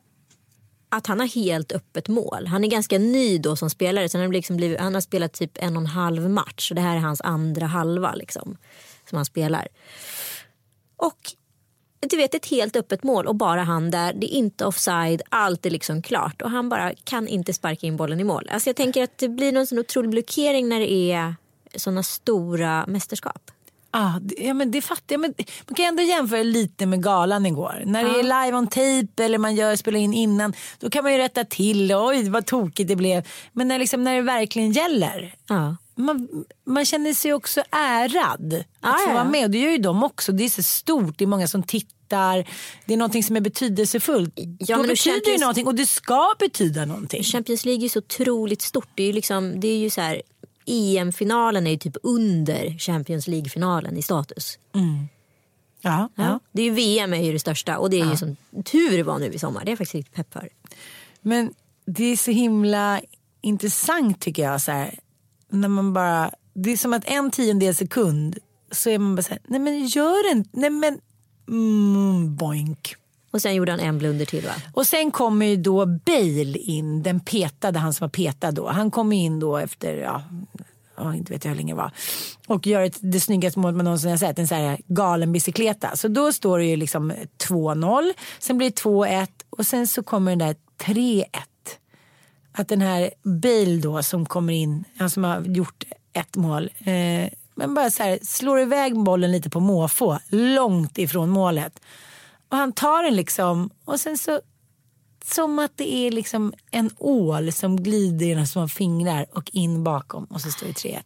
att 0.90 1.08
han 1.08 1.20
har 1.20 1.28
helt 1.28 1.72
öppet 1.72 2.08
mål. 2.08 2.48
Han 2.48 2.64
är 2.64 2.68
ganska 2.68 2.98
ny 2.98 3.38
då 3.38 3.56
som 3.56 3.70
spelare. 3.70 4.10
Så 4.10 4.18
han, 4.18 4.26
har 4.26 4.34
liksom 4.34 4.58
blivit, 4.58 4.80
han 4.80 4.94
har 4.94 5.02
spelat 5.02 5.34
typ 5.34 5.52
en 5.56 5.76
och 5.76 5.82
en 5.82 5.88
halv 5.88 6.30
match. 6.30 6.72
Och 6.72 6.76
det 6.76 6.82
här 6.82 6.96
är 6.96 7.00
hans 7.00 7.22
andra 7.22 7.66
halva 7.66 8.16
liksom, 8.16 8.58
som 9.10 9.16
han 9.16 9.26
spelar. 9.26 9.68
Och 10.98 11.34
du 12.10 12.18
vet 12.18 12.36
ett 12.36 12.46
helt 12.46 12.76
öppet 12.76 13.04
mål 13.04 13.28
och 13.28 13.36
bara 13.36 13.64
han 13.64 13.92
där. 13.92 14.14
Det 14.14 14.34
är 14.34 14.38
inte 14.38 14.66
offside, 14.66 15.22
allt 15.30 15.66
är 15.66 15.70
liksom 15.70 16.02
klart. 16.02 16.42
Och 16.42 16.50
han 16.50 16.70
bara 16.70 16.94
kan 17.04 17.28
inte 17.28 17.54
sparka 17.54 17.88
in 17.88 17.98
bollen 17.98 18.20
i 18.20 18.24
mål. 18.24 18.50
Alltså 18.52 18.70
jag 18.70 18.76
tänker 18.76 19.04
att 19.04 19.18
det 19.18 19.30
blir 19.30 19.52
någon 19.52 19.68
sån 19.68 19.80
otrolig 19.80 20.12
blockering 20.12 20.70
när 20.70 20.80
det 20.80 20.92
är 20.92 21.36
såna 21.76 22.04
stora 22.04 22.86
mästerskap. 22.88 23.52
Ah, 23.94 24.14
ja, 24.38 24.54
men 24.54 24.72
det 24.72 24.82
fattar 24.82 25.14
jag. 25.14 25.20
Men 25.20 25.34
man 25.68 25.76
kan 25.76 25.86
ändå 25.86 26.04
jämföra 26.04 26.44
lite 26.44 26.86
med 26.86 27.04
galan 27.04 27.46
igår. 27.46 27.84
När 27.86 28.04
det 28.04 28.20
är 28.20 28.24
live 28.24 28.58
on 28.58 28.68
tape 28.68 29.24
eller 29.24 29.38
man 29.38 29.56
gör, 29.56 29.76
spelar 29.76 30.00
in 30.00 30.14
innan. 30.14 30.54
Då 30.80 30.90
kan 30.90 31.04
man 31.04 31.12
ju 31.12 31.18
rätta 31.18 31.44
till. 31.44 31.94
Oj 31.94 32.30
vad 32.30 32.46
tokigt 32.46 32.88
det 32.88 32.96
blev. 32.96 33.28
Men 33.52 33.68
när, 33.68 33.80
liksom, 33.80 34.04
när 34.04 34.16
det 34.16 34.22
verkligen 34.22 34.72
gäller. 34.72 35.36
Ja. 35.48 35.76
Man, 36.06 36.46
man 36.66 36.86
känner 36.86 37.14
sig 37.14 37.34
också 37.34 37.64
ärad 37.72 38.54
att 38.54 38.66
Ja, 38.82 38.98
få 39.06 39.10
ja, 39.10 39.14
vara 39.14 39.24
ja. 39.26 39.30
med. 39.32 39.44
Och 39.46 39.50
det 39.52 39.58
gör 39.60 39.72
ju 39.72 39.78
de 39.78 40.04
också. 40.04 40.32
Det 40.32 40.44
är 40.44 40.50
så 40.50 40.64
stort. 40.64 41.18
Det 41.18 41.24
är 41.24 41.28
många 41.28 41.48
som 41.48 41.64
tittar. 41.64 42.48
Det 42.86 42.94
är 42.94 42.98
någonting 42.98 43.24
som 43.24 43.36
är 43.36 43.42
betydelsefullt. 43.42 44.34
Ja, 44.60 44.76
Då 44.76 44.82
men 44.82 44.88
betyder 44.88 45.20
Champions- 45.20 45.40
någonting 45.40 45.68
och 45.68 45.76
det 45.76 45.86
ska 45.86 46.34
betyda 46.40 46.86
någonting. 46.86 47.24
Champions 47.24 47.66
League 47.66 47.86
är 47.86 47.90
så 47.90 48.00
otroligt 48.00 48.62
stort. 48.62 48.90
Det 48.96 49.04
är 49.04 49.08
ju, 49.08 49.14
liksom, 49.14 49.60
det 49.60 49.68
är 49.68 49.78
ju 49.78 49.90
så 49.90 50.02
här, 50.02 50.22
EM-finalen 50.66 51.68
är 51.68 51.72
ju 51.72 51.78
typ 51.78 51.98
under 52.04 52.80
Champions 52.80 53.28
League-finalen 53.28 53.98
i 53.98 54.02
status. 54.02 54.60
Ja, 54.72 54.80
ja. 55.82 56.10
Ja. 56.16 56.40
Det 56.52 56.62
är 56.62 56.66
ju 56.66 56.72
VM 56.72 57.14
är 57.14 57.22
ju 57.24 57.34
det 57.34 57.40
största 57.40 57.78
och 57.78 57.90
det 57.90 58.00
är 58.00 58.06
ju 58.12 58.18
som 58.18 58.36
tur 58.66 59.04
var 59.04 59.20
nu 59.20 59.26
i 59.34 59.40
sommar. 59.40 59.66
Det 59.66 59.70
är 59.70 59.72
jag 59.72 59.78
faktiskt 59.78 59.96
riktigt 59.96 60.16
pepp 60.16 60.34
för. 60.34 60.50
Men 61.22 61.54
det 61.86 62.04
är 62.06 62.16
så 62.18 62.32
himla 62.32 63.02
intressant 63.42 64.22
tycker 64.22 64.44
jag. 64.44 64.62
Så 64.62 64.72
här, 64.72 65.00
när 65.52 65.68
man 65.68 65.94
bara, 65.94 66.32
det 66.54 66.72
är 66.72 66.78
som 66.78 66.94
att 66.94 67.06
en 67.06 67.32
tiondel 67.32 67.76
sekund 67.76 68.38
så 68.72 68.90
är 68.90 69.00
man 69.00 69.16
bara 69.16 69.22
så 69.22 69.30
här, 69.30 69.40
nej 69.48 69.60
men 69.60 69.86
gör 69.86 70.32
inte, 70.32 70.50
nej 70.54 70.70
men 70.70 71.00
mm, 71.48 72.36
boink. 72.36 72.96
Och 73.32 73.42
sen 73.42 73.56
gjorde 73.56 73.72
han 73.72 73.80
en 73.80 73.98
blunder 73.98 74.26
till 74.26 74.46
va? 74.46 74.52
Och 74.74 74.88
sen 74.88 75.12
kommer 75.12 75.46
ju 75.46 75.56
då 75.56 75.86
Bale 75.86 76.58
in, 76.58 77.04
den 77.04 77.20
petade, 77.20 77.80
han 77.80 77.94
som 77.94 78.06
var 78.06 78.10
petad 78.10 78.52
då. 78.52 78.70
Han 78.70 78.92
kommer 78.92 79.16
in 79.16 79.40
då 79.40 79.58
efter, 79.58 79.98
ja, 79.98 80.24
ja, 80.98 81.16
inte 81.16 81.34
vet 81.34 81.46
jag 81.46 81.50
hur 81.52 81.58
länge 81.58 81.74
det 81.74 81.78
var. 81.78 81.92
Och 82.48 82.68
gör 82.68 82.82
ett, 82.82 82.98
det 83.00 83.20
snyggaste 83.20 83.60
målet 83.60 83.76
man 83.76 83.86
någonsin 83.86 84.10
har 84.10 84.18
sett, 84.18 84.40
en 84.40 84.48
sån 84.48 84.58
här 84.58 84.80
galen 84.88 85.32
bicykleta. 85.32 85.96
Så 85.96 86.08
då 86.08 86.34
står 86.34 86.60
det 86.60 86.66
ju 86.66 86.76
liksom 86.76 87.14
2-0, 87.48 88.14
sen 88.40 88.58
blir 88.58 88.70
det 88.70 88.82
2-1 88.82 89.28
och 89.50 89.66
sen 89.66 89.88
så 89.88 90.04
kommer 90.04 90.32
den 90.32 90.40
där 90.40 90.56
3-1. 90.84 91.26
Att 92.52 92.68
den 92.68 92.82
här 92.82 93.12
Bale 93.24 93.78
då 93.78 94.04
som 94.04 94.26
kommer 94.26 94.54
in, 94.54 94.84
han 94.98 95.10
som 95.10 95.24
har 95.24 95.42
gjort 95.42 95.84
ett 96.14 96.36
mål, 96.36 96.70
eh, 96.80 97.30
men 97.56 97.74
bara 97.74 97.90
så 97.90 98.04
här, 98.04 98.20
slår 98.22 98.60
iväg 98.60 99.04
bollen 99.04 99.32
lite 99.32 99.50
på 99.50 99.60
måfå, 99.60 100.20
långt 100.30 100.98
ifrån 100.98 101.30
målet. 101.30 101.80
Och 102.50 102.58
han 102.58 102.72
tar 102.72 103.04
den 103.04 103.16
liksom 103.16 103.70
och 103.86 104.00
sen 104.00 104.18
så 104.18 104.42
som 105.26 105.60
att 105.60 105.72
det 105.76 105.94
är 105.94 106.12
liksom 106.12 106.54
en 106.72 106.90
ål 106.98 107.52
som 107.52 107.84
glider 107.84 108.26
genom 108.26 108.48
små 108.48 108.68
fingrar 108.68 109.26
och 109.34 109.50
in 109.54 109.84
bakom 109.84 110.26
och 110.26 110.42
så 110.42 110.52
står 110.52 110.68
det 110.68 110.74
3-1. 110.74 111.00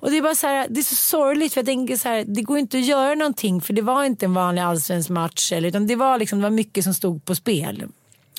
Och 0.00 0.10
det 0.10 0.16
är 0.16 0.22
bara 0.22 0.34
så 0.34 0.46
här, 0.46 0.66
det 0.70 0.80
är 0.80 0.84
så 0.84 0.94
sorgligt 0.94 1.52
för 1.52 1.60
jag 1.60 1.66
tänker 1.66 1.96
så 1.96 2.08
här, 2.08 2.24
det 2.24 2.42
går 2.42 2.58
inte 2.58 2.78
att 2.78 2.84
göra 2.84 3.14
någonting 3.14 3.60
för 3.60 3.72
det 3.72 3.82
var 3.82 4.04
inte 4.04 4.26
en 4.26 4.34
vanlig 4.34 4.62
allsvensk 4.62 5.10
match 5.10 5.52
eller, 5.52 5.68
utan 5.68 5.86
det 5.86 5.96
var 5.96 6.18
liksom, 6.18 6.38
det 6.38 6.42
var 6.42 6.50
mycket 6.50 6.84
som 6.84 6.94
stod 6.94 7.24
på 7.24 7.34
spel. 7.34 7.84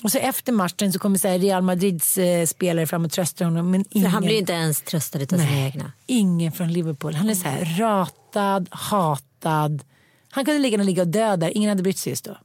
Och 0.02 0.12
så 0.12 0.18
efter 0.18 0.52
matchen 0.52 0.92
så 0.92 0.98
kommer 0.98 1.18
så 1.18 1.28
Real 1.28 1.62
Madrids 1.62 2.18
eh, 2.18 2.46
spelare 2.46 2.86
fram 2.86 3.04
och 3.04 3.10
tröstar 3.10 3.44
honom. 3.44 3.70
Men 3.70 3.84
ingen, 3.90 4.10
han 4.10 4.22
blir 4.22 4.38
inte 4.38 4.52
ens 4.52 4.80
tröstad 4.80 5.22
av 5.22 5.26
sina 5.26 5.58
egna. 5.66 5.92
ingen 6.06 6.52
från 6.52 6.72
Liverpool. 6.72 7.14
Han 7.14 7.28
är 7.30 7.34
så 7.34 7.48
här 7.48 7.78
ratad, 7.78 8.68
hatad. 8.70 9.84
Han 10.30 10.44
kunde 10.44 10.60
ligga 10.60 10.78
och 10.78 10.84
ligga 10.84 11.02
och 11.02 11.08
dö 11.08 11.36
där. 11.36 11.56
Ingen 11.56 11.68
hade 11.68 11.82
brytt 11.82 11.98
sig 11.98 12.10
just 12.10 12.24
då. 12.24 12.36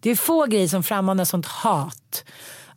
Det 0.00 0.10
är 0.10 0.16
få 0.16 0.46
grejer 0.46 0.68
som 0.68 0.82
frammanar 0.82 1.24
sånt 1.24 1.46
hat. 1.46 2.24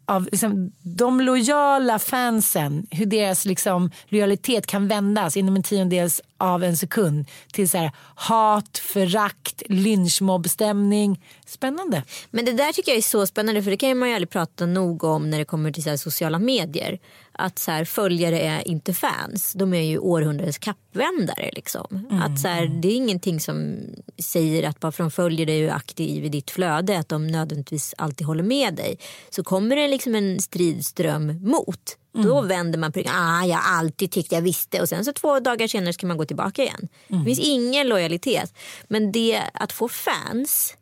Av 0.10 0.30
liksom, 0.32 0.72
de 0.82 1.22
lojala 1.22 2.00
fansen, 2.00 2.88
hur 2.92 3.06
deras 3.06 3.46
liksom, 3.46 3.92
lojalitet 4.08 4.68
kan 4.68 4.88
vändas 4.88 5.38
inom 5.38 5.56
en 5.56 5.64
tiondels 5.64 6.22
av 6.38 6.64
en 6.64 6.78
sekund 6.78 7.28
till 7.54 7.70
så 7.70 7.78
här, 7.78 7.92
hat, 8.16 8.78
förakt, 8.78 9.64
lynchmobbstämning. 9.66 11.26
Spännande. 11.46 12.04
Men 12.32 12.46
det 12.46 12.52
där 12.52 12.74
tycker 12.74 12.92
jag 12.92 12.98
är 12.98 13.02
så 13.02 13.28
spännande 13.28 13.64
för 13.64 13.72
det 13.72 13.78
kan 13.78 13.98
man 13.98 14.10
ju 14.10 14.16
aldrig 14.16 14.30
prata 14.30 14.66
nog 14.66 15.04
om 15.04 15.30
när 15.30 15.38
det 15.38 15.46
kommer 15.46 15.72
till 15.72 15.84
så 15.84 15.90
här 15.90 15.98
sociala 15.98 16.40
medier. 16.40 17.00
Att 17.42 17.60
så 17.60 17.72
här, 17.72 17.86
följare 17.86 18.40
är 18.40 18.68
inte 18.68 18.94
fans, 18.94 19.54
de 19.56 19.74
är 19.74 19.82
ju 19.82 19.98
århundradets 19.98 20.58
kappvändare. 20.58 21.50
Liksom. 21.54 22.08
Att 22.24 22.40
så 22.40 22.48
här, 22.48 22.66
det 22.82 22.88
är 22.88 22.96
ingenting 22.96 23.40
som 23.40 23.80
säger 24.18 24.70
att 24.70 24.80
bara 24.80 24.92
för 24.92 25.04
att 25.04 25.12
de 25.12 25.16
följer 25.16 25.46
dig 25.46 25.64
och 25.66 25.72
är 25.72 25.76
aktiv 25.76 26.26
i 26.26 26.30
ditt 26.30 26.52
flöde 26.52 27.00
att 27.00 27.10
de 27.10 27.28
nödvändigtvis 27.28 27.96
alltid 27.98 28.28
håller 28.28 28.44
med 28.44 28.76
dig. 28.76 29.00
Så 29.30 29.44
kommer 29.44 29.76
det 29.76 29.88
liksom 29.88 30.16
en 30.16 30.40
stridström 30.40 31.40
mot, 31.42 31.98
då 32.14 32.42
vänder 32.42 32.80
man 32.80 32.92
på. 32.92 33.00
Ah, 33.08 33.46
jag 33.46 33.60
alltid 33.64 34.12
tyckt 34.12 34.32
jag 34.32 34.42
visste 34.42 34.82
och 34.82 34.90
sen 34.90 35.06
så 35.06 35.14
två 35.14 35.40
dagar 35.40 35.68
senare 35.68 35.94
ska 35.94 36.08
man 36.08 36.18
gå 36.18 36.26
tillbaka 36.26 36.62
igen. 36.64 36.88
Det 37.08 37.26
finns 37.26 37.40
ingen 37.40 37.88
lojalitet. 37.88 38.54
Men 38.88 39.12
det 39.12 39.44
att 39.54 39.72
få 39.72 39.90
fans 39.90 40.76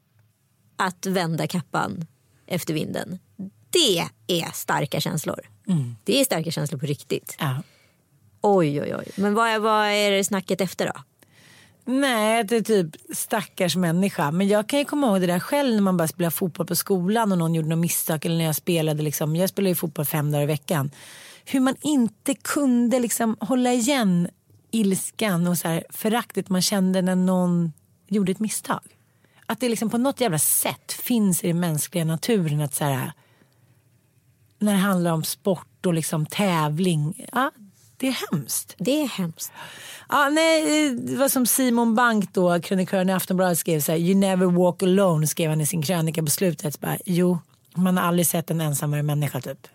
att 0.76 1.06
vända 1.06 1.48
kappan 1.48 2.06
efter 2.48 2.74
vinden. 2.74 3.20
Det 3.70 4.08
är 4.28 4.52
starka 4.54 5.00
känslor. 5.00 5.40
Det 6.04 6.22
är 6.22 6.26
starka 6.26 6.52
känslor 6.52 6.80
på 6.80 6.86
riktigt. 6.86 7.36
Ja. 7.40 7.64
Oj, 8.42 8.82
oj, 8.82 8.96
oj. 8.96 9.12
Men 9.16 9.34
vad 9.34 9.48
är, 9.48 9.60
vad 9.60 9.86
är 9.88 10.12
det 10.12 10.24
snacket 10.24 10.62
efter 10.62 10.86
då? 10.86 10.94
Nej, 11.86 12.44
det 12.44 12.56
är 12.56 12.62
typ 12.62 12.96
stackars 13.14 13.76
människa. 13.76 14.32
Men 14.32 14.48
jag 14.48 14.70
kan 14.70 14.80
ju 14.80 14.86
komma 14.86 15.08
ihåg 15.08 15.22
det 15.22 15.28
där 15.28 15.40
själv 15.40 15.76
när 15.76 15.82
man 15.82 15.98
bara 15.98 16.08
spelade 16.08 16.36
fotboll 16.36 16.68
på 16.68 16.76
skolan 16.76 17.32
och 17.32 17.38
någon 17.38 17.56
gjorde 17.56 17.70
något 17.70 17.80
misstag. 17.80 18.26
Eller 18.26 18.38
när 18.38 18.46
jag 18.46 18.56
spelade, 18.56 19.04
liksom, 19.04 19.36
jag 19.36 19.50
spelade 19.50 19.70
ju 19.70 19.76
fotboll 19.76 20.06
fem 20.06 20.32
dagar 20.32 20.44
i 20.44 20.46
veckan. 20.46 20.92
Hur 21.46 21.60
man 21.60 21.76
inte 21.82 22.36
kunde 22.36 23.00
liksom 23.00 23.38
hålla 23.40 23.74
igen 23.74 24.30
ilskan 24.72 25.48
och 25.48 25.58
så 25.58 25.68
här 25.68 25.84
föraktet 25.90 26.50
man 26.50 26.62
kände 26.62 27.02
när 27.02 27.16
någon 27.16 27.74
gjorde 28.08 28.32
ett 28.32 28.40
misstag. 28.40 28.82
Att 29.46 29.60
det 29.60 29.70
liksom 29.70 29.90
på 29.90 29.98
något 29.98 30.22
jävla 30.22 30.40
sätt 30.40 30.92
finns 30.92 31.44
i 31.44 31.48
den 31.48 31.60
mänskliga 31.60 32.06
naturen 32.06 32.62
att 32.62 32.74
så 32.74 32.84
här, 32.84 33.12
när 34.60 34.72
det 34.74 34.80
handlar 34.80 35.12
om 35.12 35.24
sport 35.24 35.86
och 35.86 35.94
liksom 35.94 36.26
tävling. 36.26 37.26
Ja, 37.32 37.52
det 37.98 38.08
är 38.08 38.18
hemskt. 38.32 38.76
Det 38.78 39.02
är 39.02 39.08
hemskt. 39.08 39.52
Ja, 40.10 40.30
nej, 40.30 40.90
det 40.92 41.16
var 41.16 41.30
som 41.30 41.46
Simon 41.46 41.96
Bank 41.96 42.34
då, 42.34 42.60
krönikören 42.62 43.10
i 43.10 43.14
Aftonbladet 43.14 43.58
skrev 43.60 43.80
så 43.82 43.92
här, 43.92 44.00
You 44.00 44.16
never 44.16 44.46
walk 44.46 44.84
alone 44.84 45.28
skrev 45.28 45.50
han 45.50 45.62
i 45.62 45.66
sin 45.66 45.82
krönika 45.82 46.24
på 46.24 46.30
slutet. 46.30 46.80
Bara, 46.80 46.98
jo, 47.06 47.40
man 47.76 47.98
har 47.98 48.04
aldrig 48.04 48.28
sett 48.28 48.52
en 48.52 48.62
ensammare 48.62 49.04
människa 49.04 49.42
typ. 49.42 49.68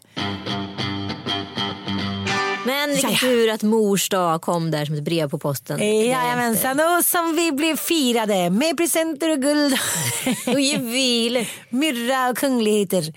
Men 2.67 2.91
vilken 2.91 3.11
Ja, 3.11 3.17
ja. 3.23 3.29
tur 3.29 3.51
att 3.51 3.63
mors 3.63 4.09
dag 4.09 4.43
kom 4.43 4.71
där 4.71 4.85
som 4.85 4.95
ett 4.95 5.03
brev 5.05 5.29
på 5.31 5.39
posten. 5.39 5.79
Jajamensan, 5.81 6.81
och 6.81 7.05
som 7.05 7.37
vi 7.37 7.53
blev 7.53 7.77
firade 7.77 8.51
med 8.51 8.77
presenter 8.77 9.31
och 9.31 9.43
guld. 9.43 9.75
Och 10.47 10.61
juveler. 10.61 11.49
Myrra 11.71 12.29
och 12.31 12.37
kungligheter. 12.37 13.13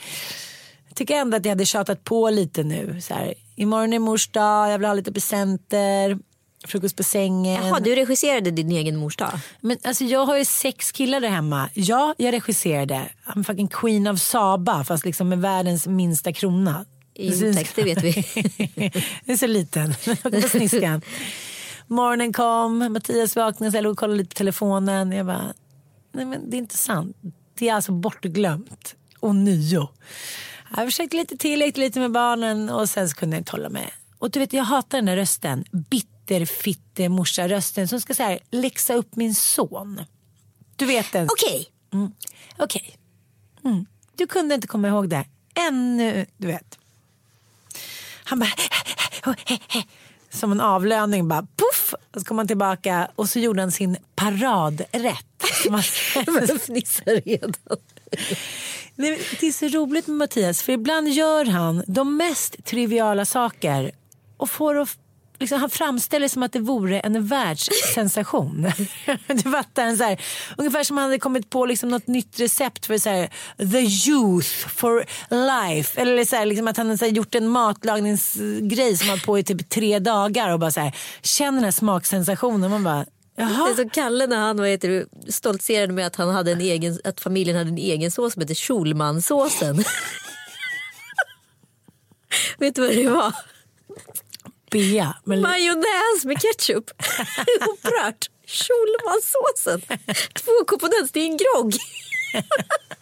Tycker 0.95 1.15
ändå 1.15 1.37
att 1.37 1.45
jag 1.45 1.51
hade 1.51 1.65
tjatat 1.65 2.03
på 2.03 2.29
lite 2.29 2.63
nu. 2.63 3.01
Så 3.01 3.13
här, 3.13 3.33
imorgon 3.55 3.93
är 3.93 3.99
mors 3.99 4.27
dag, 4.27 4.71
jag 4.71 4.77
vill 4.77 4.87
ha 4.87 4.93
lite 4.93 5.13
presenter. 5.13 6.19
Frukost 6.67 6.97
på 6.97 7.03
sängen. 7.03 7.67
Jaha, 7.67 7.79
du 7.79 7.95
regisserade 7.95 8.51
din 8.51 8.71
egen 8.71 8.95
mors 8.95 9.17
dag? 9.17 9.31
Men 9.61 9.77
alltså 9.83 10.03
jag 10.03 10.25
har 10.25 10.37
ju 10.37 10.45
sex 10.45 10.91
killar 10.91 11.19
där 11.19 11.29
hemma. 11.29 11.69
Ja, 11.73 12.15
jag 12.17 12.33
regisserade. 12.33 13.09
I'm 13.25 13.43
fucking 13.43 13.67
queen 13.67 14.07
of 14.07 14.21
Saba 14.21 14.83
fast 14.83 15.05
liksom 15.05 15.29
med 15.29 15.41
världens 15.41 15.87
minsta 15.87 16.33
krona. 16.33 16.85
I 17.13 17.45
intäkt, 17.45 17.75
det 17.75 17.83
vet 17.83 18.03
vi. 18.03 18.11
det 19.25 19.31
är 19.31 19.37
så 19.37 19.47
liten. 19.47 19.93
Jag 20.05 20.41
på 20.41 20.49
sniskan. 20.49 21.01
Morgonen 21.87 22.33
kom, 22.33 22.93
Mattias 22.93 23.35
vaknade 23.35 23.71
så 23.71 23.77
jag 23.77 23.83
låg 23.83 23.91
och 23.91 23.97
kollade 23.97 24.17
lite 24.17 24.29
på 24.29 24.37
telefonen. 24.37 25.11
Jag 25.11 25.25
bara, 25.25 25.53
nej 26.11 26.25
men 26.25 26.49
det 26.49 26.57
är 26.57 26.59
inte 26.59 26.77
sant. 26.77 27.17
Det 27.59 27.69
är 27.69 27.73
alltså 27.73 27.91
bortglömt. 27.91 28.95
Och 29.19 29.35
nio. 29.35 29.89
Jag 30.77 30.87
försökte 30.87 31.17
lite 31.17 31.37
till, 31.37 31.59
lekte 31.59 31.79
lite 31.79 31.99
med 31.99 32.11
barnen 32.11 32.69
och 32.69 32.89
sen 32.89 33.09
så 33.09 33.15
kunde 33.15 33.35
jag 33.35 33.41
inte 33.41 33.51
hålla 33.51 33.69
med. 33.69 33.91
Och 34.19 34.31
du 34.31 34.39
vet 34.39 34.53
jag 34.53 34.63
hatar 34.63 34.97
den 34.97 35.05
där 35.05 35.15
rösten. 35.15 35.65
Bitterfitte 35.71 37.09
morsa 37.09 37.47
rösten 37.47 37.87
som 37.87 38.01
ska 38.01 38.13
så 38.13 38.23
här, 38.23 38.39
läxa 38.51 38.93
upp 38.93 39.15
min 39.15 39.35
son. 39.35 40.01
Du 40.75 40.85
vet 40.85 41.11
den. 41.11 41.27
Okej. 41.31 41.67
Okej. 42.57 42.97
Mm. 43.65 43.85
Du 44.15 44.27
kunde 44.27 44.55
inte 44.55 44.67
komma 44.67 44.87
ihåg 44.87 45.09
det. 45.09 45.25
Ännu, 45.67 46.25
du 46.37 46.47
vet. 46.47 46.79
Han 48.23 48.39
bara... 48.39 48.49
Som 50.29 50.51
en 50.51 50.61
avlöning 50.61 51.27
bara 51.27 51.41
puff. 51.41 51.93
Och 52.13 52.21
så 52.21 52.25
kom 52.25 52.37
han 52.37 52.47
tillbaka 52.47 53.11
och 53.15 53.29
så 53.29 53.39
gjorde 53.39 53.61
han 53.61 53.71
sin 53.71 53.97
paradrätt. 54.15 55.43
Jag 56.25 56.61
fnissar 56.61 57.21
redan. 57.25 57.77
Nej, 58.95 59.21
Det 59.39 59.47
är 59.47 59.51
så 59.51 59.67
roligt 59.67 60.07
med 60.07 60.17
Mattias 60.17 60.61
för 60.61 60.73
ibland 60.73 61.09
gör 61.09 61.45
han 61.45 61.83
de 61.87 62.17
mest 62.17 62.65
triviala 62.65 63.25
saker 63.25 63.91
och 64.37 64.49
får 64.49 64.81
att 64.81 64.97
Liksom, 65.39 65.59
han 65.59 65.69
framställer 65.69 66.23
det 66.25 66.29
som 66.29 66.43
att 66.43 66.51
det 66.51 66.59
vore 66.59 66.99
en 66.99 67.27
världssensation. 67.27 68.71
du 69.27 69.51
fattar? 69.51 69.85
En 69.85 69.97
så 69.97 70.03
här, 70.03 70.21
ungefär 70.57 70.83
som 70.83 70.97
han 70.97 71.05
hade 71.05 71.19
kommit 71.19 71.49
på 71.49 71.65
liksom 71.65 71.89
något 71.89 72.07
nytt 72.07 72.39
recept 72.39 72.85
för 72.85 72.97
så 72.97 73.09
här, 73.09 73.29
the 73.57 74.09
youth 74.09 74.67
for 74.67 75.05
life. 75.29 76.01
Eller 76.01 76.25
så 76.25 76.35
här, 76.35 76.45
liksom 76.45 76.67
att 76.67 76.77
han 76.77 76.89
hade 76.89 77.07
gjort 77.07 77.35
en 77.35 77.47
matlagningsgrej 77.47 78.97
som 78.97 79.09
han 79.09 79.19
på 79.19 79.39
i 79.39 79.43
typ 79.43 79.69
tre 79.69 79.99
dagar 79.99 80.49
och 80.49 80.59
bara 80.59 80.71
så 80.71 80.79
här, 80.79 80.95
känner 81.21 81.51
den 81.51 81.63
här 81.63 81.71
smaksensationen. 81.71 82.71
Man 82.71 82.83
bara, 82.83 83.05
jaha. 83.35 83.75
som 83.75 83.89
Kalle 83.89 84.27
när 84.27 84.37
han 84.37 84.59
stoltserade 85.31 85.93
med 85.93 86.07
att, 86.07 86.15
han 86.15 86.29
hade 86.29 86.51
en 86.51 86.61
egen, 86.61 86.99
att 87.03 87.21
familjen 87.21 87.57
hade 87.57 87.69
en 87.69 87.77
egen 87.77 88.11
sås 88.11 88.33
som 88.33 88.41
heter 88.41 88.55
Schulmansåsen. 88.55 89.77
Vet 92.57 92.75
du 92.75 92.81
vad 92.81 92.95
det 92.95 93.09
var? 93.09 93.33
Bea. 94.71 95.15
Men, 95.23 95.41
Majonnäs 95.41 96.25
med 96.25 96.41
ketchup. 96.41 96.89
Upprört. 97.71 98.29
Schulmansåsen. 98.45 99.81
Två 100.33 100.65
komponenter, 100.67 101.09
det 101.13 101.19
är 101.19 101.25
en 101.25 101.37
grogg. 101.37 101.73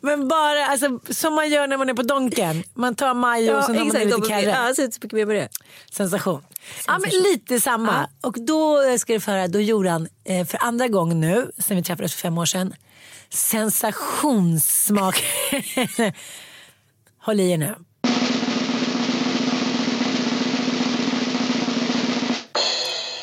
men 0.00 0.28
bara 0.28 0.66
alltså, 0.66 1.00
som 1.10 1.34
man 1.34 1.50
gör 1.50 1.66
när 1.66 1.76
man 1.76 1.88
är 1.88 1.94
på 1.94 2.02
Donken. 2.02 2.62
Man 2.74 2.94
tar 2.94 3.14
majo 3.14 3.56
och 3.56 3.64
så 3.64 3.72
har 3.72 3.84
man 3.84 3.86
lite 3.86 4.28
karre. 4.28 4.42
Ja, 4.42 4.74
så 4.74 4.82
mycket 4.82 5.12
mer 5.12 5.26
med 5.26 5.36
det. 5.36 5.48
Sensation. 5.92 6.42
Ja, 6.86 6.98
men 6.98 7.10
lite 7.10 7.60
samma. 7.60 8.08
Och 8.20 8.40
då 8.40 8.82
eh, 8.82 8.96
ska 8.96 9.12
du 9.12 9.20
få 9.20 9.30
höra, 9.30 9.48
då 9.48 9.60
gjorde 9.60 9.90
han 9.90 10.08
eh, 10.24 10.46
för 10.46 10.58
andra 10.62 10.88
gången 10.88 11.20
nu, 11.20 11.50
sen 11.58 11.76
vi 11.76 11.82
träffades 11.82 12.14
för 12.14 12.20
fem 12.20 12.38
år 12.38 12.46
sedan, 12.46 12.74
sensationssmak. 13.28 15.18
Håll 17.18 17.40
i 17.40 17.50
er 17.50 17.58
nu. 17.58 17.74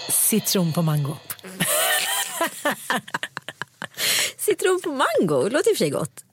Citron 0.09 0.73
på 0.73 0.81
mango. 0.81 1.17
Citron 4.49 4.81
på 4.83 4.89
mango, 4.89 5.49
låter 5.49 5.69
i 5.71 5.73
och 5.73 5.77
för 5.77 5.83
sig 5.85 5.89
gott. 5.89 6.23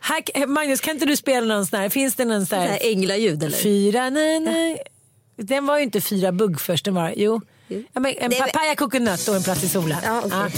Här, 0.00 0.22
eh, 0.34 0.46
Magnus, 0.46 0.80
kan 0.80 0.94
inte 0.94 1.06
du 1.06 1.16
spela 1.16 1.46
någon 1.54 1.66
sån 1.66 1.78
här? 1.80 1.88
Finns 1.88 2.14
det 2.14 2.24
någon 2.24 2.40
sån 2.46 2.46
Så 2.46 2.56
här? 2.56 2.78
änglaljud 2.82 3.42
eller? 3.42 3.56
Fyra, 3.56 4.10
nej, 4.10 4.40
nej. 4.40 4.82
Den 5.36 5.66
var 5.66 5.76
ju 5.78 5.82
inte 5.84 6.00
fyra 6.00 6.32
bugg 6.32 6.60
först, 6.60 6.84
den 6.84 6.94
var 6.94 7.14
jo. 7.16 7.40
Ja, 7.68 8.00
men 8.00 8.14
en 8.18 8.30
Det 8.30 8.36
är- 8.38 8.46
papaya 8.46 8.74
coconut 8.74 9.28
och 9.28 9.34
en 9.36 9.42
plats 9.42 9.64
i 9.64 9.68
solen. 9.68 9.98
Ja, 10.04 10.22
okej. 10.24 10.38
Och 10.38 10.50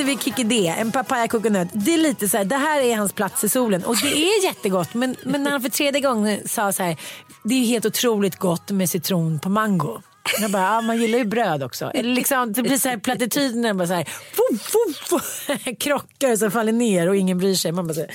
hade 0.00 0.12
vi 0.12 0.18
Kiki 0.18 0.44
D, 0.44 0.74
en 0.78 0.92
papaya 0.92 1.28
coconut. 1.28 1.68
Det 1.72 1.94
är 1.94 1.98
lite 1.98 2.28
så 2.28 2.36
här, 2.36 2.44
det 2.44 2.56
här 2.56 2.80
är 2.80 2.96
hans 2.96 3.12
plats 3.12 3.44
i 3.44 3.48
solen. 3.48 3.84
Och 3.84 3.96
det 4.02 4.08
är 4.08 4.44
jättegott. 4.44 4.94
Men, 4.94 5.16
men 5.24 5.42
när 5.42 5.50
han 5.50 5.62
för 5.62 5.68
tredje 5.68 6.00
gången 6.00 6.48
sa 6.48 6.72
så 6.72 6.82
här, 6.82 6.96
det 7.44 7.54
är 7.54 7.64
helt 7.64 7.86
otroligt 7.86 8.36
gott 8.36 8.70
med 8.70 8.90
citron 8.90 9.38
på 9.38 9.48
mango. 9.48 10.00
Jag 10.40 10.50
bara, 10.50 10.62
ja, 10.62 10.80
man 10.80 10.96
gillar 10.96 11.18
ju 11.18 11.24
bröd 11.24 11.62
också. 11.62 11.90
Eller 11.90 12.14
liksom, 12.14 12.52
det 12.52 12.62
blir 12.62 12.78
så 12.78 12.88
här 12.88 12.96
plattityder 12.96 13.74
bara 13.74 13.88
så 13.88 13.94
här, 13.94 14.04
fuff, 14.04 14.62
fuff, 14.62 15.08
fuff, 15.08 15.48
krockar 15.80 16.32
och 16.32 16.38
så 16.38 16.50
faller 16.50 16.72
ner 16.72 17.08
och 17.08 17.16
ingen 17.16 17.38
bryr 17.38 17.54
sig. 17.54 17.72
Man 17.72 17.86
bara 17.86 17.94
så 17.94 18.00
här, 18.00 18.10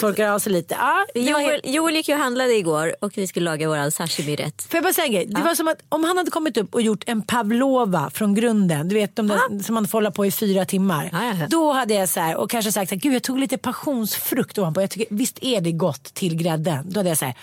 torkar 0.00 0.28
av 0.28 0.38
sig 0.38 0.52
lite. 0.52 0.76
Var 1.14 1.22
Joel, 1.22 1.44
helt... 1.44 1.66
Joel 1.66 1.94
gick 1.94 2.08
ju 2.08 2.14
och 2.14 2.20
handlade 2.20 2.54
igår 2.54 2.96
och 3.00 3.12
vi 3.14 3.26
skulle 3.26 3.44
laga 3.44 3.68
våran 3.68 3.90
sashimi-rätt. 3.90 4.62
Får 4.62 4.76
jag 4.76 4.84
bara 4.84 4.92
säga 4.92 5.06
en 5.06 5.12
grej? 5.12 5.26
Det 5.26 5.42
var 5.42 5.54
som 5.54 5.68
att 5.68 5.78
om 5.88 6.04
han 6.04 6.16
hade 6.18 6.30
kommit 6.30 6.56
upp 6.56 6.74
och 6.74 6.82
gjort 6.82 7.04
en 7.06 7.22
pavlova 7.22 8.10
från 8.10 8.34
grunden, 8.34 8.88
du 8.88 8.94
vet 8.94 9.16
de 9.16 9.28
där, 9.28 9.62
som 9.62 9.74
man 9.74 9.88
får 9.88 9.98
hålla 9.98 10.10
på 10.10 10.26
i 10.26 10.30
fyra 10.30 10.64
timmar. 10.64 11.08
Ja. 11.12 11.46
Då 11.50 11.72
hade 11.72 11.94
jag 11.94 12.08
så 12.08 12.20
här, 12.20 12.36
och 12.36 12.50
kanske 12.50 12.72
sagt 12.72 12.88
så 12.88 12.94
här, 12.94 13.00
gud 13.00 13.14
jag 13.14 13.22
tog 13.22 13.38
lite 13.38 13.58
passionsfrukt 13.58 14.58
ovanpå. 14.58 14.80
Jag 14.80 14.90
tycker, 14.90 15.14
visst 15.14 15.38
är 15.42 15.60
det 15.60 15.72
gott 15.72 16.04
till 16.14 16.36
grädden? 16.36 16.90
Då 16.90 17.00
hade 17.00 17.08
jag 17.08 17.18
så 17.18 17.24
här, 17.24 17.34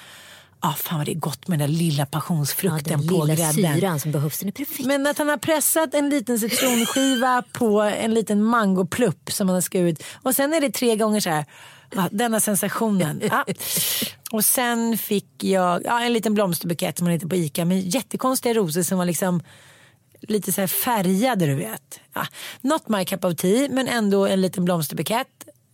ah, 0.59 0.73
fan 0.73 0.97
vad 0.97 1.05
det 1.05 1.11
är 1.11 1.15
gott 1.15 1.47
med 1.47 1.59
den 1.59 1.69
där 1.69 1.77
lilla 1.77 2.01
Ja, 2.01 2.05
passionsfrukten 2.05 2.99
den 2.99 3.07
på 3.07 3.23
lilla 3.25 3.35
grädden. 3.35 3.75
syran 3.75 3.99
som 3.99 4.11
behövs, 4.11 4.39
den 4.39 4.47
är 4.47 4.51
perfekt. 4.51 4.85
Men 4.87 5.07
att 5.07 5.17
han 5.17 5.29
har 5.29 5.37
pressat 5.37 5.93
en 5.93 6.09
liten 6.09 6.39
citronskiva 6.39 7.43
på 7.53 7.81
en 7.81 8.13
liten 8.13 8.43
mangoplupp 8.43 9.31
som 9.31 9.47
han 9.49 9.55
har 9.55 9.61
skurit. 9.61 10.03
Och 10.23 10.35
sen 10.35 10.53
är 10.53 10.61
det 10.61 10.69
tre 10.71 10.95
gånger 10.95 11.19
så 11.19 11.29
här. 11.29 11.45
Ja, 11.95 12.09
denna 12.11 12.39
sensationen. 12.39 13.21
Ja. 13.29 13.45
Och 14.31 14.45
sen 14.45 14.97
fick 14.97 15.43
jag 15.43 15.81
ja, 15.85 16.01
en 16.01 16.13
liten 16.13 16.33
blomsterbukett 16.33 16.97
som 16.97 17.05
man 17.05 17.11
hittar 17.13 17.27
på 17.27 17.35
Ica 17.35 17.65
med 17.65 17.79
jättekonstiga 17.93 18.53
rosor 18.53 18.83
som 18.83 18.97
var 18.97 19.05
liksom 19.05 19.41
lite 20.21 20.51
så 20.51 20.61
här 20.61 20.67
färgade 20.67 21.45
du 21.45 21.55
vet. 21.55 21.99
Ja, 22.13 22.27
not 22.61 22.89
my 22.89 23.05
cup 23.05 23.25
of 23.25 23.35
tea 23.35 23.67
men 23.71 23.87
ändå 23.87 24.25
en 24.27 24.41
liten 24.41 24.65
blomsterbukett. 24.65 25.27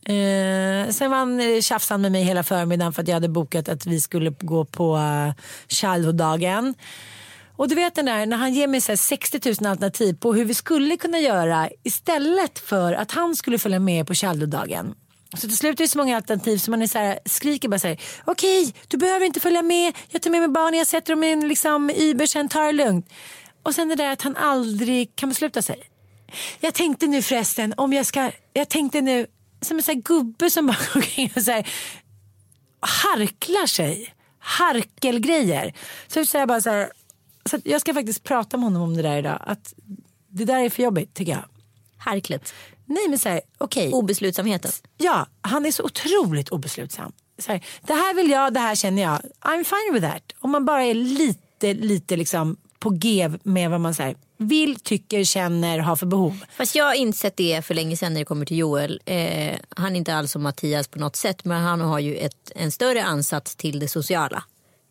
Eh, 0.06 0.90
sen 0.90 1.12
var 1.12 1.18
han, 1.18 1.40
eh, 1.40 1.62
tjafsade 1.62 1.94
han 1.94 2.02
med 2.02 2.12
mig 2.12 2.24
hela 2.24 2.44
förmiddagen 2.44 2.94
för 2.94 3.02
att 3.02 3.08
jag 3.08 3.16
hade 3.16 3.30
bokat 3.30 3.70
att 3.70 3.86
vi 3.86 4.02
skulle 4.02 4.30
gå 4.30 4.66
på 4.66 4.96
uh, 4.96 5.34
childhood-dagen. 5.68 6.76
Och 7.56 7.68
du 7.68 7.76
vet 7.76 7.96
den 7.96 8.06
där 8.06 8.26
när 8.26 8.38
han 8.38 8.54
ger 8.54 8.68
mig 8.68 8.82
så 8.82 8.92
här 8.92 8.98
60 8.98 9.40
000 9.62 9.72
alternativ 9.72 10.14
på 10.14 10.34
hur 10.34 10.46
vi 10.46 10.54
skulle 10.54 10.98
kunna 10.98 11.20
göra 11.20 11.70
istället 11.84 12.60
för 12.60 12.94
att 12.94 13.12
han 13.12 13.36
skulle 13.36 13.60
följa 13.60 13.80
med 13.80 14.08
på 14.08 14.14
childhood-dagen. 14.14 14.96
Så 15.38 15.48
till 15.48 15.58
slut 15.58 15.80
är 15.80 15.84
det 15.84 15.88
så 15.88 15.98
många 15.98 16.16
alternativ 16.16 16.58
så 16.58 16.72
man 16.72 16.82
är 16.82 16.88
så 16.88 16.98
här, 16.98 17.20
skriker 17.26 17.70
bara 17.70 17.80
så 17.80 17.88
här. 17.88 18.02
Okej, 18.26 18.74
du 18.88 18.98
behöver 18.98 19.26
inte 19.26 19.40
följa 19.40 19.62
med. 19.62 19.94
Jag 20.10 20.22
tar 20.22 20.32
med 20.32 20.40
mig 20.40 20.50
barnen, 20.50 20.78
jag 20.78 20.88
sätter 20.88 21.14
dem 21.14 21.24
i 21.24 21.32
en 21.32 21.48
liksom, 21.48 21.90
Uber 21.98 22.26
sen, 22.26 22.50
tar 22.50 22.66
det 22.66 22.72
lugnt. 22.72 23.10
Och 23.64 23.76
sen 23.76 23.90
det 23.90 23.96
där 23.96 24.12
att 24.12 24.22
han 24.22 24.38
aldrig 24.38 25.16
kan 25.16 25.30
besluta 25.30 25.62
sig. 25.62 25.84
Jag 26.60 26.74
tänkte 26.74 27.08
nu 27.08 27.22
förresten 27.22 27.74
om 27.78 27.94
jag 27.94 28.06
ska, 28.06 28.32
jag 28.54 28.70
tänkte 28.70 29.02
nu 29.02 29.28
som 29.64 29.78
en 29.78 29.84
sån 29.84 29.96
här 29.96 30.02
gubbe 30.02 30.50
som 30.50 30.68
bara 30.68 30.78
går 30.94 30.96
omkring 30.96 31.32
och 31.36 31.44
så 31.44 31.52
här, 31.52 31.68
harklar 32.80 33.66
sig. 33.68 34.14
Harkelgrejer. 34.40 35.74
Så 36.08 36.26
säger 36.26 36.42
jag 36.42 36.48
bara 36.48 36.62
så 36.62 36.70
här, 36.70 36.92
så 37.46 37.60
jag 37.64 37.82
ska 37.82 37.94
faktiskt 37.94 38.24
prata 38.24 38.58
med 38.58 38.64
honom 38.64 38.82
om 38.82 38.96
det 38.96 39.02
där 39.02 39.18
idag. 39.18 39.40
Att 39.46 39.74
det 40.30 40.46
där 40.46 40.60
är 40.60 40.70
för 40.70 40.84
jobbigt 40.84 41.14
tycker 41.14 41.32
jag. 41.32 41.46
Harklet. 41.98 42.54
Nej 42.86 43.08
men 43.10 43.20
så 43.20 43.30
här, 43.30 43.42
okej. 43.58 43.92
Obeslutsamheten. 43.94 44.72
Ja, 44.98 45.28
han 45.42 45.66
är 45.66 45.72
så 45.72 45.84
otroligt 45.84 46.50
obeslutsam. 46.50 47.12
Så 47.38 47.52
här, 47.52 47.66
det 47.82 47.94
här 47.94 48.14
vill 48.14 48.30
jag, 48.30 48.54
det 48.54 48.60
här 48.60 48.76
känner 48.76 49.02
jag. 49.02 49.22
I'm 49.42 49.64
fine 49.64 49.94
with 49.94 50.08
that. 50.14 50.24
Om 50.40 50.52
man 50.52 50.66
bara 50.66 50.84
är 50.84 50.94
lite, 50.94 51.74
lite 51.74 52.16
liksom 52.16 52.58
på 52.80 52.90
G 52.90 53.32
med 53.44 53.70
vad 53.70 53.82
man 53.82 53.94
här, 53.94 54.16
vill, 54.48 54.80
tycker, 54.80 55.24
känner, 55.24 55.80
har 55.80 55.96
för 55.96 56.06
behov. 56.06 56.44
Fast 56.58 56.76
jag 56.76 56.86
har 56.86 56.94
insett 56.94 57.38
det 57.38 57.66
för 57.66 57.74
länge 57.74 57.98
sedan 57.98 58.14
när 58.14 58.22
det 58.22 58.26
kommer 58.26 58.46
till 58.46 58.58
Joel. 58.58 59.02
Eh, 59.06 59.56
han 59.70 59.94
är 59.94 59.98
inte 59.98 60.16
alls 60.16 60.32
som 60.32 60.44
Mattias 60.44 60.88
på 60.88 61.00
något 61.00 61.16
sätt 61.16 61.46
men 61.46 61.62
han 61.64 61.82
har 61.82 62.00
ju 62.00 62.16
ett, 62.16 62.52
en 62.56 62.72
större 62.72 63.04
ansats 63.04 63.56
till 63.56 63.80
det 63.80 63.88
sociala 63.88 64.44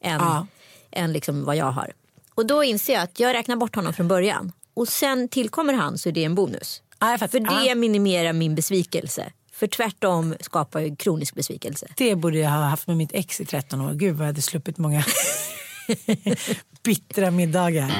än, 0.03 0.21
Ja. 0.21 0.47
än 0.93 1.13
liksom 1.13 1.45
vad 1.45 1.57
jag 1.57 1.71
har. 1.73 1.93
Och 2.35 2.47
då 2.47 2.65
inser 2.65 2.93
jag 2.93 3.03
att 3.03 3.21
jag 3.21 3.35
räknar 3.35 3.57
bort 3.57 3.75
honom 3.75 3.93
från 3.93 4.09
början 4.09 4.53
och 4.75 4.89
sen 4.89 5.29
tillkommer 5.29 5.73
han 5.75 5.99
så 5.99 6.09
är 6.09 6.13
det 6.13 6.25
en 6.25 6.35
bonus. 6.35 6.83
Ja. 6.99 7.19
För 7.31 7.41
det 7.41 7.69
Ja. 7.69 7.75
minimerar 7.75 8.33
min 8.33 8.55
besvikelse. 8.55 9.33
För 9.53 9.67
tvärtom 9.67 10.35
skapar 10.41 10.81
ju 10.81 10.97
kronisk 10.97 11.35
besvikelse. 11.35 11.87
Det 11.97 12.15
borde 12.15 12.39
jag 12.39 12.51
ha 12.51 12.59
haft 12.65 12.87
med 12.87 12.97
mitt 12.97 13.11
ex 13.13 13.41
i 13.41 13.45
13 13.47 13.81
år. 13.81 13.93
Gud 13.93 14.15
vad 14.17 14.23
jag 14.23 14.27
hade 14.27 14.43
sluppit 14.43 14.79
många 14.79 15.05
bittra 16.83 17.31
middagar. 17.31 17.93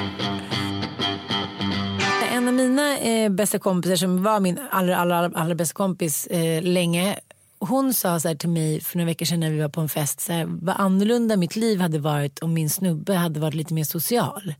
Av 2.53 2.57
mina 2.57 2.97
eh, 2.97 3.29
bästa 3.29 3.59
kompisar 3.59 3.95
som 3.95 4.23
var 4.23 4.39
min 4.39 4.59
allra, 4.71 4.97
allra, 4.97 5.17
allra, 5.17 5.39
allra 5.39 5.55
bästa 5.55 5.73
kompis 5.73 6.27
eh, 6.27 6.63
länge. 6.63 7.19
Hon 7.59 7.93
sa 7.93 8.19
så 8.19 8.35
till 8.35 8.49
mig 8.49 8.81
för 8.81 8.97
några 8.97 9.05
veckor 9.05 9.25
sedan 9.25 9.39
när 9.39 9.49
vi 9.49 9.59
var 9.61 9.69
på 9.69 9.81
en 9.81 9.89
fest. 9.89 10.21
Så 10.21 10.33
här, 10.33 10.45
vad 10.61 10.75
annorlunda 10.79 11.37
mitt 11.37 11.55
liv 11.55 11.79
hade 11.79 11.99
varit 11.99 12.39
om 12.39 12.53
min 12.53 12.69
snubbe 12.69 13.13
hade 13.13 13.39
varit 13.39 13.53
lite 13.53 13.73
mer 13.73 13.83
social. 13.83 14.53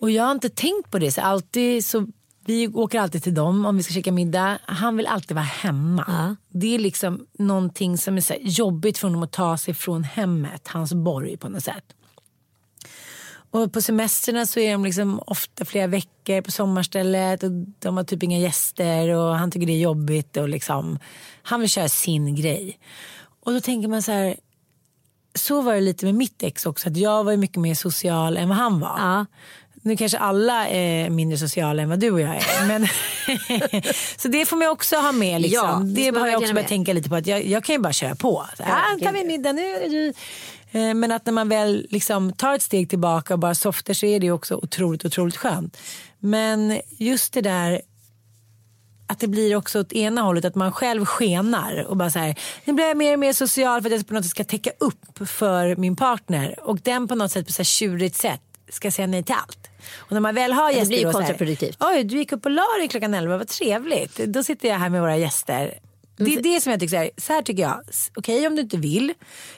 Och 0.00 0.10
jag 0.10 0.24
har 0.24 0.32
inte 0.32 0.48
tänkt 0.48 0.90
på 0.90 0.98
det. 0.98 1.12
Så 1.12 1.20
alltid 1.20 1.84
så, 1.84 2.06
vi 2.44 2.68
åker 2.68 3.00
alltid 3.00 3.22
till 3.22 3.34
dem 3.34 3.66
om 3.66 3.76
vi 3.76 3.82
ska 3.82 3.94
käka 3.94 4.12
middag. 4.12 4.58
Han 4.64 4.96
vill 4.96 5.06
alltid 5.06 5.34
vara 5.34 5.44
hemma. 5.44 6.36
Det 6.48 6.74
är 6.74 6.78
liksom 6.78 7.26
någonting 7.38 7.98
som 7.98 8.16
är 8.16 8.20
så 8.20 8.34
jobbigt 8.40 8.98
för 8.98 9.08
honom 9.08 9.22
att 9.22 9.32
ta 9.32 9.58
sig 9.58 9.74
från 9.74 10.04
hemmet. 10.04 10.68
Hans 10.68 10.94
borg 10.94 11.36
på 11.36 11.48
något 11.48 11.64
sätt. 11.64 11.84
Och 13.52 13.72
på 13.72 13.80
semestrarna 13.80 14.46
så 14.46 14.60
är 14.60 14.72
de 14.72 14.84
liksom 14.84 15.22
ofta 15.26 15.64
flera 15.64 15.86
veckor 15.86 16.40
på 16.40 16.50
sommarstället 16.50 17.42
och 17.42 17.50
de 17.78 17.96
har 17.96 18.04
typ 18.04 18.22
inga 18.22 18.38
gäster 18.38 19.08
och 19.08 19.36
han 19.38 19.50
tycker 19.50 19.66
det 19.66 19.72
är 19.72 19.78
jobbigt 19.78 20.36
och 20.36 20.48
liksom 20.48 20.98
han 21.42 21.60
vill 21.60 21.70
köra 21.70 21.88
sin 21.88 22.34
grej. 22.36 22.78
Och 23.44 23.52
då 23.52 23.60
tänker 23.60 23.88
man 23.88 24.02
så 24.02 24.12
här 24.12 24.36
så 25.34 25.62
var 25.62 25.74
det 25.74 25.80
lite 25.80 26.04
med 26.04 26.14
mitt 26.14 26.42
ex 26.42 26.66
också 26.66 26.88
att 26.88 26.96
jag 26.96 27.24
var 27.24 27.36
mycket 27.36 27.56
mer 27.56 27.74
social 27.74 28.36
än 28.36 28.48
vad 28.48 28.58
han 28.58 28.80
var. 28.80 28.98
Ja. 28.98 29.26
Nu 29.84 29.96
kanske 29.96 30.18
alla 30.18 30.68
är 30.68 31.10
mindre 31.10 31.38
sociala 31.38 31.82
än 31.82 31.88
vad 31.88 32.00
du 32.00 32.10
och 32.10 32.20
jag 32.20 32.36
är. 32.36 32.66
Men 32.66 32.86
så 34.18 34.28
det 34.28 34.46
får 34.46 34.56
man 34.56 34.68
också 34.68 34.96
ha 34.96 35.12
med. 35.12 35.40
Liksom. 35.40 35.68
Ja, 35.68 35.80
det 35.84 36.10
det 36.10 36.20
har 36.20 36.28
jag 36.28 36.42
också 36.42 36.54
börjat 36.54 36.68
tänka 36.68 36.92
lite 36.92 37.08
på. 37.08 37.14
att 37.14 37.26
Jag, 37.26 37.46
jag 37.46 37.64
kan 37.64 37.74
ju 37.74 37.78
bara 37.78 37.92
köra 37.92 38.14
på. 38.14 38.46
Så, 38.56 38.62
Ja, 38.66 39.06
tar 39.06 39.12
vi 39.12 39.24
middag 39.24 39.52
nu? 39.52 40.12
Är 40.72 40.78
du-" 40.78 40.88
Eh, 40.88 40.94
Men 40.94 41.12
att 41.12 41.26
när 41.26 41.32
man 41.32 41.48
väl 41.48 41.86
liksom 41.90 42.32
tar 42.32 42.54
ett 42.54 42.62
steg 42.62 42.90
tillbaka 42.90 43.34
och 43.34 43.40
bara 43.40 43.54
softar 43.54 43.94
så 43.94 44.06
är 44.06 44.20
det 44.20 44.30
också 44.30 44.54
otroligt, 44.54 45.04
otroligt 45.04 45.36
skönt. 45.36 45.76
Men 46.18 46.80
just 46.98 47.32
det 47.32 47.40
där 47.40 47.82
att 49.06 49.20
det 49.20 49.28
blir 49.28 49.56
också 49.56 49.80
åt 49.80 49.92
ena 49.92 50.22
hållet 50.22 50.44
att 50.44 50.54
man 50.54 50.72
själv 50.72 51.04
skenar 51.04 51.84
och 51.88 51.96
bara 51.96 52.10
så 52.10 52.18
här, 52.18 52.34
nu 52.64 52.72
blir 52.72 52.84
jag 52.84 52.96
mer 52.96 53.12
och 53.12 53.18
mer 53.18 53.32
social 53.32 53.82
för 53.82 53.90
att 53.90 53.96
jag 53.96 54.06
på 54.06 54.14
något 54.14 54.24
sätt 54.24 54.30
ska 54.30 54.44
täcka 54.44 54.70
upp 54.78 55.28
för 55.28 55.76
min 55.76 55.96
partner 55.96 56.60
och 56.62 56.78
den 56.78 57.08
på 57.08 57.14
något 57.14 57.32
sätt 57.32 57.46
på 57.46 57.52
så 57.52 57.58
här 57.58 57.64
tjurigt 57.64 58.16
sätt 58.16 58.40
ska 58.68 58.90
säga 58.90 59.06
nej 59.06 59.22
till 59.22 59.34
allt. 59.34 59.70
Och 59.96 60.12
när 60.12 60.20
man 60.20 60.34
väl 60.34 60.52
har 60.52 60.68
det 60.68 60.74
gäster 60.74 60.88
blir 60.88 60.98
ju 60.98 61.06
här, 61.06 61.12
kontraproduktivt. 61.12 61.76
Oj, 61.80 62.04
du 62.04 62.16
gick 62.16 62.32
upp 62.32 62.44
och 62.44 62.50
la 62.50 62.66
dig 62.78 62.88
klockan 62.88 63.14
11, 63.14 63.36
vad 63.36 63.48
trevligt. 63.48 64.16
Då 64.16 64.42
sitter 64.42 64.68
jag 64.68 64.78
här 64.78 64.88
med 64.88 65.00
våra 65.00 65.16
gäster. 65.16 65.78
Det 66.24 66.34
är 66.34 66.42
det 66.42 66.60
som 66.60 66.70
jag 66.70 66.80
tycker, 66.80 66.90
så 66.90 66.96
här, 66.96 67.10
så 67.16 67.32
här 67.32 67.42
tycker 67.42 67.62
jag, 67.62 67.80
okej 68.16 68.46
om 68.46 68.56
du 68.56 68.62
inte 68.62 68.76
vill, 68.76 69.12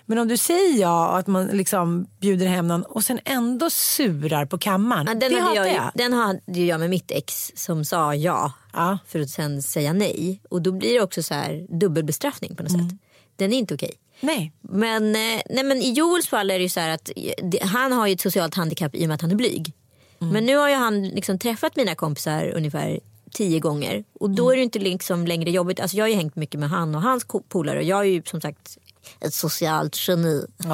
men 0.07 0.19
om 0.19 0.29
du 0.29 0.37
säger 0.37 0.81
ja 0.81 1.09
och 1.09 1.19
att 1.19 1.27
man 1.27 1.47
liksom 1.47 2.07
bjuder 2.21 2.47
hem 2.47 2.69
någon 2.69 2.83
och 2.83 3.05
sen 3.05 3.21
ändå 3.25 3.71
surar 3.71 4.47
på 4.47 4.59
kammaren. 4.59 5.07
Ja, 5.09 5.15
den, 5.15 5.33
det 5.33 5.41
hade 5.41 5.57
jag, 5.57 5.69
jag. 5.69 5.91
den 5.95 6.13
hade 6.13 6.61
jag 6.61 6.81
med 6.81 6.91
mitt 6.91 7.11
ex 7.11 7.53
som 7.55 7.85
sa 7.85 8.15
ja, 8.15 8.53
Ja. 8.73 8.99
för 9.07 9.21
att 9.21 9.31
sen 9.31 9.63
säga 9.63 9.93
nej. 9.93 10.41
Och 10.51 10.63
då 10.63 10.73
blir 10.73 10.95
det 10.95 11.01
också 11.01 11.23
så 11.23 11.35
här 11.35 11.67
dubbelbestraffning 11.81 12.57
på 12.57 12.63
något 12.63 12.73
Mm. 12.73 12.89
sätt. 12.91 12.99
Den 13.37 13.53
är 13.53 13.59
inte 13.59 13.75
okej. 13.75 13.93
Nej. 14.21 14.53
Men, 14.61 15.05
eh, 15.17 15.43
nej, 15.51 15.65
men 15.65 15.83
i 15.83 15.93
Joels 15.93 16.29
fall 16.29 16.51
är 16.51 16.59
det 16.59 16.63
ju 16.63 16.69
så 16.69 16.81
här 16.81 16.91
att 16.91 17.11
eh, 17.17 17.67
han 17.67 17.93
har 17.93 18.07
ju 18.07 18.13
ett 18.13 18.21
socialt 18.21 18.55
handikapp 18.55 18.95
i 18.95 19.05
och 19.05 19.09
med 19.09 19.15
att 19.15 19.21
han 19.23 19.31
är 19.31 19.35
blyg. 19.35 19.73
Mm. 20.21 20.33
Men 20.33 20.47
nu 20.47 20.57
har 20.57 20.69
ju 20.69 20.75
han 20.75 21.09
liksom 21.09 21.39
träffat 21.39 21.77
mina 21.77 21.95
kompisar 21.95 22.53
ungefär 22.57 23.01
tio 23.35 23.61
gånger. 23.61 24.05
Och 24.21 24.31
då 24.31 24.43
Mm. 24.45 24.53
är 24.53 24.57
det 24.57 24.63
inte 24.63 24.79
liksom 24.79 25.27
längre 25.27 25.51
jobbigt. 25.51 25.81
Alltså 25.81 25.97
jag 25.97 26.05
har 26.05 26.09
ju 26.09 26.15
hängt 26.15 26.37
mycket 26.37 26.61
med 26.61 26.69
han 26.71 26.95
och 26.95 27.03
hans 27.03 27.27
polare. 27.49 27.79
Och 27.79 27.85
jag 27.85 27.99
är 28.01 28.05
ju 28.05 28.23
som 28.25 28.41
sagt 28.41 28.79
ett 29.21 29.35
socialt 29.35 30.09
geni. 30.09 30.47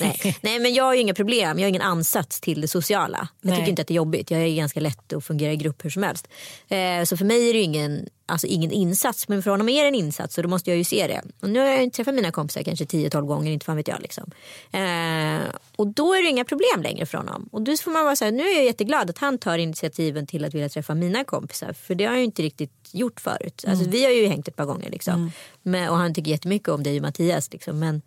nej. 0.00 0.36
nej 0.40 0.58
men 0.58 0.74
jag 0.74 0.84
har 0.84 0.94
ju 0.94 1.00
inga 1.00 1.14
problem. 1.14 1.58
Jag 1.58 1.64
har 1.64 1.68
ingen 1.68 1.82
ansats 1.82 2.40
till 2.40 2.60
det 2.60 2.68
sociala. 2.68 3.28
Jag 3.40 3.50
Nej. 3.50 3.58
tycker 3.58 3.70
inte 3.70 3.82
att 3.82 3.88
det 3.88 3.94
är 3.94 3.96
jobbigt. 3.96 4.30
Jag 4.30 4.40
är 4.40 4.56
ganska 4.56 4.80
lätt 4.80 5.12
att 5.12 5.24
fungera 5.24 5.52
i 5.52 5.56
grupp 5.56 5.84
hur 5.84 5.90
som 5.90 6.02
helst. 6.02 6.28
Eh, 6.68 7.04
så 7.04 7.16
för 7.16 7.24
mig 7.24 7.48
är 7.50 7.52
det 7.52 7.60
ingen, 7.60 8.08
alltså 8.26 8.46
ingen 8.46 8.70
insats. 8.70 9.28
Men 9.28 9.42
för 9.42 9.50
honom 9.50 9.68
är 9.68 9.82
det 9.82 9.88
en 9.88 9.94
insats 9.94 10.38
och 10.38 10.42
då 10.42 10.48
måste 10.48 10.70
jag 10.70 10.76
ju 10.76 10.84
se 10.84 11.06
det. 11.06 11.22
Och 11.40 11.50
nu 11.50 11.60
har 11.60 11.66
jag 11.66 11.92
träffat 11.92 12.14
mina 12.14 12.30
kompisar 12.30 12.62
kanske 12.62 12.84
10-12 12.84 13.26
gånger, 13.26 13.52
inte 13.52 13.66
fan 13.66 13.76
vet 13.76 13.88
jag. 13.88 14.02
Liksom. 14.02 14.30
Eh, 14.72 15.48
och 15.76 15.86
då 15.86 16.14
är 16.14 16.22
det 16.22 16.28
inga 16.28 16.44
problem 16.44 16.82
längre 16.82 17.06
för 17.06 17.18
honom. 17.18 17.48
Och 17.52 17.62
då 17.62 17.76
får 17.76 17.90
man 17.90 18.04
vara 18.04 18.16
så 18.16 18.24
här, 18.24 18.32
nu 18.32 18.42
är 18.42 18.54
jag 18.54 18.64
jätteglad 18.64 19.10
att 19.10 19.18
han 19.18 19.38
tar 19.38 19.58
initiativen 19.58 20.26
till 20.26 20.44
att 20.44 20.54
vilja 20.54 20.68
träffa 20.68 20.94
mina 20.94 21.24
kompisar. 21.24 21.72
För 21.72 21.94
det 21.94 22.04
har 22.04 22.12
jag 22.12 22.18
ju 22.18 22.24
inte 22.24 22.42
riktigt 22.42 22.77
gjort 22.94 23.20
förut. 23.20 23.64
Alltså, 23.68 23.90
Vi 23.90 24.04
har 24.04 24.10
ju 24.10 24.26
hängt 24.26 24.48
ett 24.48 24.56
par 24.56 24.64
gånger. 24.64 24.90
Liksom. 24.90 25.32
Men, 25.62 25.88
och 25.88 25.96
han 25.96 26.14
tycker 26.14 26.30
jättemycket 26.30 26.68
om 26.68 26.82
dig 26.82 26.96
och 26.96 27.02
Mattias. 27.02 27.52
Liksom. 27.52 27.78
Men 27.78 28.02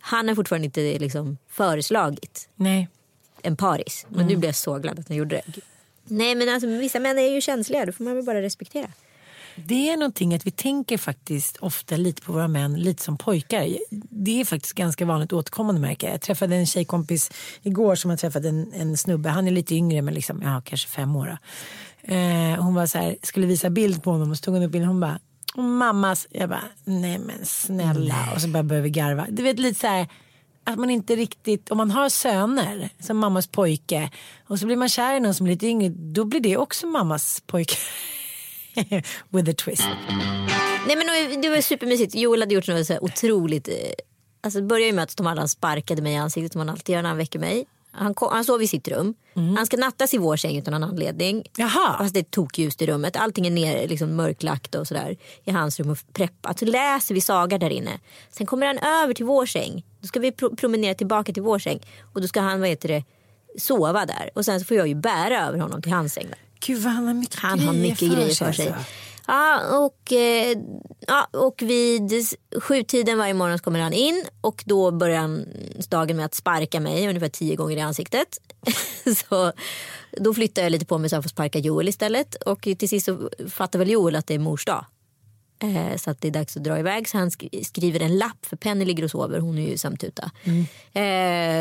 han 0.00 0.28
har 0.28 0.34
fortfarande 0.34 0.64
inte 0.64 0.98
liksom, 0.98 1.38
föreslagit 1.48 2.48
Nej. 2.54 2.88
en 3.42 3.56
paris. 3.56 4.06
Men 4.08 4.26
nu 4.26 4.36
blir 4.36 4.48
jag 4.48 4.56
så 4.56 4.78
glad 4.78 4.98
att 4.98 5.08
han 5.08 5.16
gjorde 5.16 5.36
det. 5.36 5.60
Nej 6.04 6.34
men 6.34 6.48
alltså 6.48 6.68
vissa 6.68 7.00
män 7.00 7.18
är 7.18 7.28
ju 7.34 7.40
känsliga. 7.40 7.86
Då 7.86 7.92
får 7.92 8.04
man 8.04 8.14
väl 8.14 8.24
bara 8.24 8.42
respektera. 8.42 8.88
Det 9.56 9.88
är 9.90 9.96
någonting 9.96 10.34
att 10.34 10.46
vi 10.46 10.50
tänker 10.50 10.98
faktiskt 10.98 11.56
ofta 11.56 11.96
lite 11.96 12.22
på 12.22 12.32
våra 12.32 12.48
män 12.48 12.80
lite 12.80 13.02
som 13.02 13.16
pojkar. 13.18 13.68
Det 14.10 14.40
är 14.40 14.44
faktiskt 14.44 14.74
ganska 14.74 15.04
vanligt 15.04 15.32
återkommande 15.32 15.80
märker 15.80 16.10
jag. 16.10 16.20
Träffade 16.20 16.56
en 16.56 16.66
tjejkompis 16.66 17.30
igår 17.62 17.94
som 17.94 18.10
har 18.10 18.16
träffat 18.16 18.44
en, 18.44 18.72
en 18.72 18.96
snubbe. 18.96 19.28
Han 19.28 19.46
är 19.46 19.50
lite 19.50 19.74
yngre 19.74 20.02
men 20.02 20.14
liksom, 20.14 20.42
ja, 20.42 20.62
kanske 20.64 20.88
fem 20.88 21.16
år. 21.16 21.38
Eh, 22.02 22.62
hon 22.62 22.74
var 22.74 22.86
så 22.86 22.98
här, 22.98 23.16
skulle 23.22 23.46
visa 23.46 23.70
bild 23.70 24.02
på 24.02 24.10
honom 24.10 24.30
och 24.30 24.36
så 24.36 24.42
tog 24.42 24.54
hon 24.54 24.62
upp 24.62 24.72
bilden. 24.72 24.88
Hon 24.88 25.00
bara, 25.00 25.18
"Åh, 25.56 25.64
mammas. 25.64 26.26
Jag 26.30 26.48
bara, 26.48 26.64
nej 26.84 27.18
men 27.18 27.44
snälla. 27.44 28.28
Och 28.34 28.40
så 28.40 28.48
bara 28.48 28.62
började 28.62 28.84
vi 28.84 28.90
garva. 28.90 29.26
Du 29.30 29.42
vet 29.42 29.58
lite 29.58 29.80
så 29.80 29.86
här 29.86 30.08
att 30.64 30.78
man 30.78 30.90
inte 30.90 31.16
riktigt, 31.16 31.70
om 31.70 31.78
man 31.78 31.90
har 31.90 32.08
söner 32.08 32.88
som 33.00 33.18
mammas 33.18 33.46
pojke 33.46 34.10
och 34.48 34.58
så 34.58 34.66
blir 34.66 34.76
man 34.76 34.88
kär 34.88 35.14
i 35.16 35.20
någon 35.20 35.34
som 35.34 35.46
är 35.46 35.50
lite 35.50 35.66
yngre, 35.66 35.88
då 35.88 36.24
blir 36.24 36.40
det 36.40 36.56
också 36.56 36.86
mammas 36.86 37.42
pojke. 37.46 37.76
With 39.28 39.50
a 39.50 39.54
twist. 39.64 39.84
Nej 40.86 40.96
men 40.96 41.40
det 41.40 41.48
var 41.48 41.60
supermysigt. 41.60 42.14
Joel 42.14 42.40
hade 42.42 42.54
gjort 42.54 42.68
något 42.68 42.86
så 42.86 42.98
otroligt. 43.00 43.68
eh, 43.68 43.74
Alltså 44.42 44.60
det 44.60 44.66
började 44.66 44.92
med 44.92 45.02
att 45.04 45.16
Tom 45.16 45.26
Allan 45.26 45.48
sparkade 45.48 46.02
mig 46.02 46.12
i 46.12 46.16
ansiktet 46.16 46.52
som 46.52 46.58
han 46.58 46.68
alltid 46.68 46.92
gör 46.94 47.02
när 47.02 47.08
han 47.08 47.18
väcker 47.18 47.38
mig. 47.38 47.66
Han, 47.92 48.14
kom, 48.14 48.28
han 48.32 48.44
sov 48.44 48.62
i 48.62 48.68
sitt 48.68 48.88
rum. 48.88 49.14
Han 49.56 49.66
ska 49.66 49.76
nattas 49.76 50.14
i 50.14 50.18
vår 50.18 50.36
säng 50.36 50.58
utan 50.58 50.72
någon 50.72 50.84
anledning. 50.90 51.44
Jaha. 51.56 51.98
Fast 51.98 52.14
det 52.14 52.20
är 52.20 52.24
tokljust 52.24 52.82
i 52.82 52.86
rummet. 52.86 53.16
Allting 53.16 53.46
är 53.46 53.50
ner, 53.50 53.88
liksom 53.88 54.16
mörklagt 54.16 54.74
och 54.74 54.86
sådär 54.88 55.16
i 55.44 55.50
hans 55.50 55.80
rum 55.80 55.90
och 55.90 55.98
preppat. 56.12 56.58
Så 56.58 56.64
läser 56.64 57.14
vi 57.14 57.20
saga 57.20 57.58
där 57.58 57.70
inne. 57.70 57.98
Sen 58.30 58.46
kommer 58.46 58.66
han 58.66 58.78
över 58.78 59.14
till 59.14 59.24
vår 59.24 59.46
säng. 59.46 59.84
Då 60.00 60.06
ska 60.06 60.20
vi 60.20 60.32
pro- 60.32 60.56
promenera 60.56 60.94
tillbaka 60.94 61.32
till 61.32 61.42
vår 61.42 61.58
säng. 61.58 61.80
Och 62.14 62.20
då 62.20 62.28
ska 62.28 62.40
han, 62.40 62.60
vad 62.60 62.68
heter 62.68 62.88
det, 62.88 63.04
sova 63.58 64.06
där. 64.06 64.30
Och 64.34 64.44
sen 64.44 64.60
så 64.60 64.66
får 64.66 64.76
jag 64.76 64.88
ju 64.88 64.94
bära 64.94 65.46
över 65.46 65.58
honom 65.58 65.82
till 65.82 65.92
hans 65.92 66.12
säng. 66.12 66.26
Där. 66.28 66.38
Gud 66.66 66.84
han 66.84 67.06
har 67.06 67.14
mycket 67.14 67.38
Han 67.38 67.58
har 67.60 67.72
grejer 67.72 67.90
mycket 67.90 68.12
grejer 68.12 68.34
för 68.34 68.52
sig. 68.52 68.68
alltså. 68.68 68.84
Ja, 69.26 69.78
och, 69.78 70.12
eh, 70.12 70.58
ja, 71.06 71.28
och 71.32 71.62
vid 71.62 72.12
sjutiden 72.60 73.18
varje 73.18 73.34
morgon 73.34 73.58
kommer 73.58 73.80
han 73.80 73.92
in 73.92 74.24
och 74.40 74.62
då 74.66 74.90
börjar 74.90 75.20
han 75.20 75.46
dagen 75.88 76.16
med 76.16 76.26
att 76.26 76.34
sparka 76.34 76.80
mig 76.80 77.08
ungefär 77.08 77.28
tio 77.28 77.56
gånger 77.56 77.76
i 77.76 77.80
ansiktet. 77.80 78.38
så 79.28 79.52
då 80.16 80.34
flyttar 80.34 80.62
jag 80.62 80.72
lite 80.72 80.86
på 80.86 80.98
mig 80.98 81.10
så 81.10 81.16
jag 81.16 81.24
får 81.24 81.28
sparka 81.28 81.58
Joel 81.58 81.88
istället 81.88 82.34
och 82.34 82.62
till 82.62 82.88
sist 82.88 83.06
så 83.06 83.30
fattar 83.48 83.78
väl 83.78 83.90
Joel 83.90 84.16
att 84.16 84.26
det 84.26 84.34
är 84.34 84.38
mors 84.38 84.64
dag. 84.64 84.84
Eh, 85.62 85.96
så 85.96 86.10
att 86.10 86.20
det 86.20 86.28
är 86.28 86.32
dags 86.32 86.56
att 86.56 86.64
dra 86.64 86.78
iväg. 86.78 87.08
Så 87.08 87.18
han 87.18 87.28
sk- 87.30 87.64
skriver 87.64 88.00
en 88.00 88.18
lapp 88.18 88.46
för 88.46 88.56
Penny 88.56 88.84
ligger 88.84 89.04
och 89.04 89.10
sover. 89.10 89.38
Hon 89.38 89.58
är 89.58 89.68
ju 89.68 89.78
samtuta. 89.78 90.30
Mm. 90.44 90.60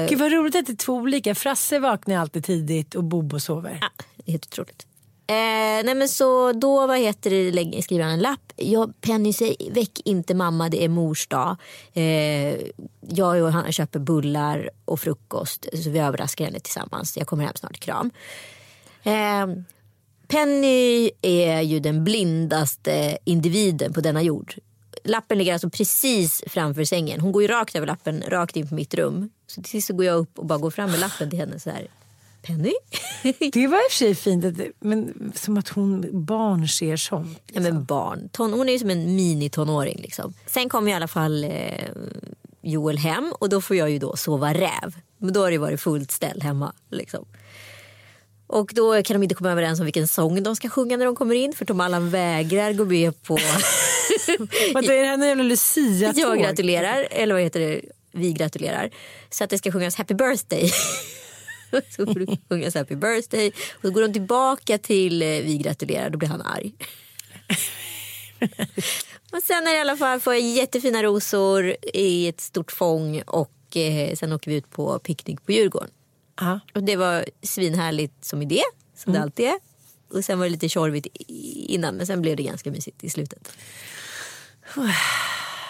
Eh, 0.03 0.09
Gud 0.09 0.19
vad 0.19 0.31
roligt 0.31 0.55
att 0.55 0.65
det 0.65 0.71
är 0.73 0.77
två 0.77 0.93
olika. 0.93 1.35
Frasse 1.35 1.79
vaknar 1.79 2.15
alltid 2.17 2.45
tidigt 2.45 2.95
och 2.95 3.03
Bobo 3.03 3.39
sover. 3.39 3.77
Ja, 3.81 3.89
det 4.17 4.23
är 4.27 4.31
helt 4.31 4.45
otroligt. 4.45 4.85
Eh, 5.29 5.83
nej 5.85 5.95
men 5.95 6.09
så 6.09 6.51
då 6.51 6.87
vad 6.87 6.99
heter 6.99 7.29
det, 7.29 7.83
skriver 7.83 8.03
han 8.03 8.13
en 8.13 8.19
lapp. 8.19 8.53
Jag, 8.55 9.01
Penny 9.01 9.33
säg 9.33 9.55
väck 9.71 10.01
inte 10.05 10.33
mamma 10.33 10.69
det 10.69 10.83
är 10.83 10.89
mors 10.89 11.27
dag. 11.27 11.55
Eh, 11.93 12.55
jag 13.01 13.43
och 13.43 13.51
han 13.51 13.71
köper 13.71 13.99
bullar 13.99 14.69
och 14.85 14.99
frukost 14.99 15.65
så 15.83 15.89
vi 15.89 15.99
överraskar 15.99 16.45
henne 16.45 16.59
tillsammans. 16.59 17.17
Jag 17.17 17.27
kommer 17.27 17.43
hem 17.43 17.53
snart, 17.55 17.79
kram. 17.79 18.11
Eh, 19.03 19.47
Penny 20.27 21.11
är 21.21 21.61
ju 21.61 21.79
den 21.79 22.03
blindaste 22.03 23.17
individen 23.23 23.93
på 23.93 24.01
denna 24.01 24.21
jord. 24.21 24.55
Lappen 25.03 25.37
ligger 25.37 25.53
alltså 25.53 25.69
precis 25.69 26.43
framför 26.47 26.83
sängen. 26.83 27.19
Hon 27.19 27.31
går 27.31 27.41
ju 27.41 27.47
rakt 27.47 27.75
över 27.75 27.87
lappen, 27.87 28.23
rakt 28.27 28.55
in 28.55 28.67
på 28.67 28.75
mitt 28.75 28.93
rum. 28.93 29.29
Så 29.47 29.61
till 29.61 29.71
sist 29.71 29.87
så 29.87 29.93
går 29.93 30.05
jag 30.05 30.17
upp 30.17 30.39
och 30.39 30.45
bara 30.45 30.59
går 30.59 30.71
fram 30.71 30.91
med 30.91 30.99
lappen 30.99 31.29
till 31.29 31.39
henne 31.39 31.59
så 31.59 31.69
här. 31.69 31.87
Penny? 32.41 32.73
Det 33.52 33.67
var 33.67 33.78
i 33.78 33.88
och 33.88 33.91
för 33.91 33.97
sig 33.97 34.15
fint, 34.15 34.45
att, 34.45 34.54
men 34.80 35.32
som 35.36 35.58
att 35.58 35.69
hon 35.69 36.25
barn 36.25 36.67
ser 36.67 36.97
sånt. 36.97 37.41
Ja, 37.54 37.62
men 37.62 37.84
barn. 37.84 38.30
Ton, 38.32 38.54
hon 38.54 38.69
är 38.69 38.73
ju 38.73 38.80
som 38.80 38.89
en 38.89 39.15
mini-tonåring. 39.15 40.02
Liksom. 40.02 40.34
Sen 40.45 40.69
kom 40.69 40.88
i 40.88 40.93
alla 40.93 41.08
fall 41.08 41.43
eh, 41.43 41.52
Joel 42.62 42.97
hem 42.97 43.34
och 43.39 43.49
då 43.49 43.62
får 43.62 43.75
jag 43.75 43.89
ju 43.89 43.99
då 43.99 44.15
sova 44.15 44.54
räv. 44.54 44.95
Men 45.17 45.34
då 45.34 45.41
har 45.41 45.52
det 45.52 45.58
varit 45.58 45.82
fullt 45.82 46.12
ställ 46.12 46.41
hemma. 46.41 46.73
Liksom. 46.91 47.25
Och 48.47 48.71
då 48.75 49.04
kan 49.04 49.13
de 49.13 49.23
inte 49.23 49.36
komma 49.36 49.52
överens 49.52 49.80
om 49.80 49.86
vilken 49.86 50.08
sång 50.08 50.43
de 50.43 50.56
ska 50.56 50.69
sjunga 50.69 50.97
när 50.97 51.06
de 51.06 51.15
kommer 51.15 51.36
in 51.36 51.54
för 51.54 51.65
Tom 51.65 51.80
Allan 51.82 52.10
vägrar 52.10 52.73
gå 52.73 52.86
med 52.86 53.23
på 53.23 53.34
Vadå, 54.73 54.91
är 54.91 55.02
det 55.02 55.08
här 55.08 55.28
jävla 55.28 55.43
lucia 55.43 56.13
jag 56.15 56.39
gratulerar, 56.39 57.08
eller 57.12 57.34
vad 57.34 57.43
heter 57.43 57.60
det, 57.60 57.82
vi 58.12 58.34
gratulerar. 58.34 58.89
Så 59.30 59.43
att 59.43 59.49
det 59.49 59.58
ska 59.58 59.71
sjungas 59.71 59.95
happy 59.95 60.13
birthday. 60.13 60.71
så 61.95 62.05
får 62.05 62.19
det 62.19 62.38
sjungas 62.49 62.75
happy 62.75 62.95
birthday. 62.95 63.47
Och 63.75 63.82
så 63.82 63.91
går 63.91 64.01
de 64.01 64.13
tillbaka 64.13 64.77
till 64.77 65.21
eh, 65.21 65.27
vi 65.27 65.58
gratulerar, 65.58 66.10
då 66.10 66.17
blir 66.17 66.29
han 66.29 66.41
arg. 66.41 66.73
och 69.32 69.43
sen 69.43 69.67
är 69.67 69.71
det 69.71 69.77
i 69.77 69.82
alla 69.82 69.97
fall 69.97 70.19
får 70.19 70.34
jag 70.34 70.41
jättefina 70.43 71.03
rosor 71.03 71.75
i 71.93 72.27
ett 72.27 72.41
stort 72.41 72.71
fång 72.71 73.21
och 73.21 73.77
eh, 73.77 74.15
sen 74.15 74.34
åker 74.34 74.51
vi 74.51 74.58
ut 74.58 74.69
på 74.69 74.99
picknick 74.99 75.45
på 75.45 75.51
Djurgården. 75.51 75.89
Ja. 76.39 76.60
Och 76.75 76.84
det 76.84 76.95
var 76.95 77.25
svinhärligt 77.41 78.25
som 78.25 78.41
idé, 78.41 78.62
som 78.95 79.13
det 79.13 79.19
alltid 79.21 79.45
är. 79.45 79.55
Och 80.13 80.25
sen 80.25 80.39
var 80.39 80.45
det 80.45 80.51
lite 80.51 80.69
tjorvigt 80.69 81.08
innan 81.67 81.95
men 81.95 82.08
sen 82.08 82.21
blev 82.21 82.36
det 82.38 82.43
ganska 82.43 82.71
mysigt 82.71 83.03
i 83.03 83.10
slutet. 83.10 83.51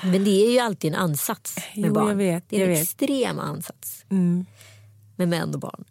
Men 0.04 0.24
det 0.24 0.46
är 0.46 0.52
ju 0.52 0.60
alltid 0.60 0.94
en 0.94 1.00
ansats 1.00 1.56
med 1.76 1.88
Jo, 1.88 1.94
barn. 1.94 2.18
vet, 2.18 2.44
det 2.50 2.58
är 2.58 2.62
en 2.62 2.70
vet. 2.70 2.82
extrem 2.84 3.40
ansats. 3.40 4.06
Med 5.20 5.28
män 5.30 5.54
och 5.54 5.60
barn. 5.60 5.86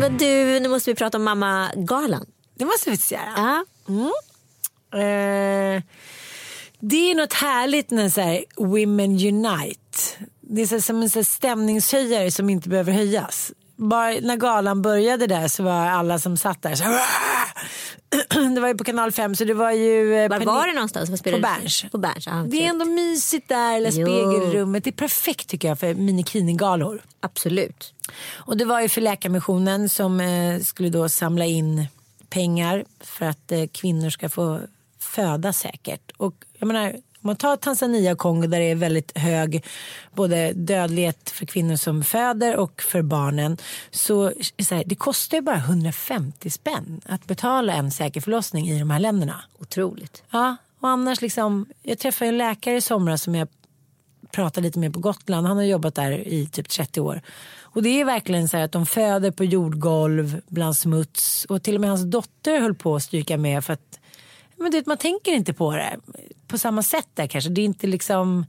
Men 0.00 0.18
du, 0.18 0.60
nu 0.60 0.68
måste 0.68 0.90
vi 0.90 0.94
prata 0.94 1.18
om 1.18 1.24
mamma-galan. 1.24 2.26
Det 2.54 2.64
måste 2.64 2.90
vi 2.90 2.98
göra. 3.10 3.32
Ja. 3.36 3.64
Eh, 4.98 5.82
det 6.80 7.10
är 7.10 7.14
något 7.14 7.32
härligt 7.32 7.90
när 7.90 8.08
så 8.08 8.20
här, 8.20 8.44
Women 8.56 9.10
Unite. 9.10 9.98
Det 10.40 10.62
är 10.62 10.66
så, 10.66 10.80
som 10.80 11.02
en 11.02 11.10
så 11.10 11.18
här, 11.18 11.24
stämningshöjare 11.24 12.30
som 12.30 12.50
inte 12.50 12.68
behöver 12.68 12.92
höjas. 12.92 13.52
Bara 13.76 14.10
när 14.20 14.36
galan 14.36 14.82
började 14.82 15.26
där 15.26 15.48
så 15.48 15.62
var 15.62 15.72
alla 15.86 16.18
som 16.18 16.36
satt 16.36 16.62
där 16.62 16.74
så 16.74 16.84
här! 16.84 17.00
Det 18.54 18.60
var 18.60 18.68
ju 18.68 18.74
på 18.74 18.84
kanal 18.84 19.12
5 19.12 19.34
så 19.34 19.44
det 19.44 19.54
var 19.54 19.70
ju... 19.72 20.14
eh, 20.14 20.28
Var 20.28 20.38
Perni- 20.38 20.44
var 20.46 20.66
det 20.66 20.72
någonstans? 20.72 21.10
Vad 21.10 21.24
På? 21.24 21.38
Berns. 21.38 21.84
På 21.92 21.98
Berns, 21.98 22.24
Det 22.50 22.64
är 22.64 22.68
ändå 22.68 22.84
mysigt 22.84 23.48
där, 23.48 23.76
eller 23.76 23.90
spegelrummet. 23.90 24.84
Det 24.84 24.90
är 24.90 24.92
perfekt 24.92 25.48
tycker 25.48 25.68
jag 25.68 25.78
för 25.78 25.94
minikinigalor. 25.94 27.02
Absolut. 27.20 27.94
Och 28.34 28.56
det 28.56 28.64
var 28.64 28.80
ju 28.80 28.88
för 28.88 29.00
Läkarmissionen 29.00 29.88
som 29.88 30.20
eh, 30.20 30.60
skulle 30.60 30.88
då 30.88 31.08
samla 31.08 31.44
in 31.44 31.86
pengar 32.30 32.84
för 33.00 33.26
att 33.26 33.52
eh, 33.52 33.66
kvinnor 33.72 34.10
ska 34.10 34.28
få 34.28 34.60
föda 34.98 35.52
säkert. 35.52 36.10
Och 36.16 36.34
jag 36.58 36.66
menar, 36.66 36.96
man 37.26 37.36
tar 37.36 37.56
Tanzania 37.56 38.12
och 38.12 38.18
Kongo 38.18 38.46
där 38.46 38.58
det 38.58 38.70
är 38.70 38.74
väldigt 38.74 39.18
hög 39.18 39.64
både 40.14 40.52
dödlighet 40.52 41.30
för 41.30 41.46
kvinnor 41.46 41.76
som 41.76 42.04
föder 42.04 42.56
och 42.56 42.82
för 42.82 43.02
barnen. 43.02 43.56
Så, 43.90 44.32
så 44.58 44.74
här, 44.74 44.84
det 44.86 44.94
kostar 44.94 45.36
ju 45.36 45.42
bara 45.42 45.56
150 45.56 46.50
spänn 46.50 47.00
att 47.04 47.26
betala 47.26 47.72
en 47.72 47.90
säker 47.90 48.20
förlossning 48.20 48.68
i 48.68 48.78
de 48.78 48.90
här 48.90 48.98
länderna. 48.98 49.44
Otroligt. 49.58 50.22
Ja, 50.30 50.56
och 50.80 50.88
annars 50.88 51.20
liksom, 51.20 51.66
jag 51.82 51.98
träffade 51.98 52.28
en 52.28 52.38
läkare 52.38 52.76
i 52.76 52.80
somras 52.80 53.22
som 53.22 53.34
jag 53.34 53.48
pratade 54.30 54.64
lite 54.66 54.78
med 54.78 54.94
på 54.94 55.00
Gotland. 55.00 55.46
Han 55.46 55.56
har 55.56 55.64
jobbat 55.64 55.94
där 55.94 56.28
i 56.28 56.46
typ 56.46 56.68
30 56.68 57.00
år. 57.00 57.20
Och 57.60 57.82
det 57.82 58.00
är 58.00 58.04
verkligen 58.04 58.48
så 58.48 58.56
att 58.56 58.72
de 58.72 58.86
föder 58.86 59.30
på 59.30 59.44
jordgolv 59.44 60.40
bland 60.48 60.76
smuts. 60.76 61.44
Och 61.44 61.62
till 61.62 61.74
och 61.74 61.80
med 61.80 61.90
hans 61.90 62.02
dotter 62.02 62.60
höll 62.60 62.74
på 62.74 62.96
att 62.96 63.02
stryka 63.02 63.36
med 63.36 63.64
för 63.64 63.72
att 63.72 64.00
men 64.56 64.70
du 64.70 64.78
vet, 64.78 64.86
man 64.86 64.96
tänker 64.96 65.32
inte 65.32 65.52
på 65.52 65.72
det 65.72 65.96
på 66.46 66.58
samma 66.58 66.82
sätt 66.82 67.08
där 67.14 67.26
kanske. 67.26 67.50
Det 67.50 67.60
är 67.60 67.64
inte 67.64 67.86
liksom 67.86 68.46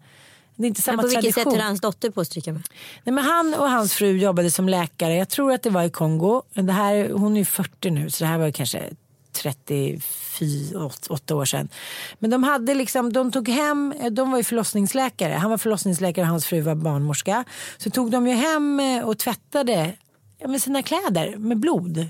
det 0.56 0.66
är 0.66 0.68
inte 0.68 0.80
Men 0.80 0.84
samma 0.84 1.02
på 1.02 1.08
vilket 1.08 1.24
tradition. 1.24 1.44
sätt 1.44 1.60
höll 1.60 1.68
hans 1.68 1.82
dotter 1.82 2.10
på 2.10 2.22
att 2.22 2.28
stryka 2.28 2.54
med? 2.54 2.62
Nej, 3.04 3.14
men 3.14 3.24
han 3.24 3.54
och 3.54 3.70
hans 3.70 3.94
fru 3.94 4.18
jobbade 4.18 4.52
som 4.52 4.70
läkare. 4.70 5.16
Jag 5.16 5.30
tror 5.30 5.52
att 5.52 5.64
det 5.64 5.70
var 5.70 5.84
i 5.84 5.90
Kongo. 5.90 6.42
Det 6.54 6.72
här, 6.72 7.10
hon 7.10 7.34
är 7.34 7.38
ju 7.38 7.46
40 7.46 7.90
nu 7.90 8.10
så 8.10 8.24
det 8.24 8.28
här 8.28 8.38
var 8.38 8.52
kanske 8.52 8.90
38 9.32 11.36
år 11.36 11.46
sedan. 11.46 11.70
Men 12.20 12.30
de 12.30 12.44
hade 12.44 12.74
liksom, 12.74 13.14
de 13.14 13.32
tog 13.32 13.50
hem, 13.50 13.94
de 14.12 14.32
var 14.32 14.38
ju 14.38 14.44
förlossningsläkare. 14.44 15.34
Han 15.34 15.50
var 15.50 15.58
förlossningsläkare 15.58 16.26
och 16.26 16.30
hans 16.30 16.46
fru 16.46 16.62
var 16.62 16.76
barnmorska. 16.76 17.44
Så 17.78 17.90
tog 17.90 18.12
de 18.12 18.28
ju 18.28 18.34
hem 18.34 18.80
eh, 18.80 19.04
och 19.04 19.18
tvättade 19.18 19.94
med 20.48 20.62
sina 20.62 20.84
kläder 20.84 21.38
med 21.38 21.58
blod 21.58 22.08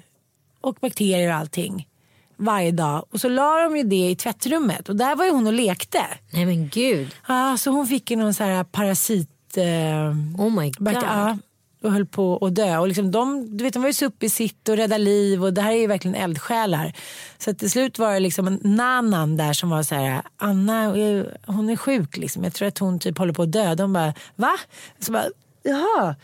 och 0.62 0.78
bakterier 0.82 1.30
och 1.30 1.36
allting 1.36 1.88
varje 2.38 2.72
dag. 2.72 3.06
Och 3.12 3.22
så 3.22 3.30
la 3.30 3.64
de 3.64 3.78
ju 3.78 3.84
det 3.84 4.10
i 4.10 4.16
tvättrummet 4.16 4.90
och 4.90 4.96
där 4.96 5.16
var 5.16 5.26
ju 5.26 5.32
hon 5.32 5.48
och 5.48 5.54
lekte. 5.54 6.02
Nej 6.32 6.46
men 6.46 6.70
gud. 6.70 7.16
Ja, 7.28 7.58
så 7.58 7.72
hon 7.72 7.88
fick 7.88 8.12
ju 8.12 8.18
någon 8.18 8.34
så 8.34 8.44
här 8.44 8.64
parasit... 8.64 9.58
Eh, 9.58 10.44
Oh 10.44 10.50
my 10.50 10.72
god. 10.72 10.94
Ja, 10.94 11.38
och 11.84 11.92
höll 11.92 12.06
på 12.06 12.38
att 12.46 12.56
dö. 12.56 12.78
Och 12.78 12.88
liksom 12.88 13.12
de, 13.12 13.58
du 13.58 13.64
vet, 13.64 13.74
de 13.74 13.82
var 13.82 13.90
ju 13.90 13.94
så 13.94 14.06
uppe 14.06 14.26
i 14.26 14.30
sitt 14.30 14.70
och 14.70 14.78
rädda 14.78 14.98
liv 14.98 15.44
och 15.44 15.54
det 15.54 15.62
här 15.62 15.72
är 15.72 15.78
ju 15.78 15.88
verkligen 15.88 16.16
eldsjälar. 16.16 16.94
Så 17.38 17.54
till 17.54 17.72
slut 17.72 18.00
var 18.00 18.14
det 18.14 18.20
liksom 18.20 18.48
en 18.48 18.60
nanan 18.64 19.38
där 19.38 19.54
som 19.54 19.70
var 19.70 19.84
så 19.84 19.96
här, 19.96 20.22
Anna 20.38 20.98
eh, 20.98 21.26
hon 21.46 21.70
är 21.70 21.76
sjuk 21.76 22.18
liksom. 22.18 22.44
Jag 22.44 22.54
tror 22.54 22.68
att 22.68 22.78
hon 22.78 23.00
typ 23.00 23.18
håller 23.18 23.34
på 23.34 23.42
att 23.42 23.52
dö. 23.52 23.76
De 23.76 23.94
bara, 23.94 24.14
va? 24.36 24.58
Så 25.00 25.12
bara, 25.12 25.26
jaha. 25.64 26.16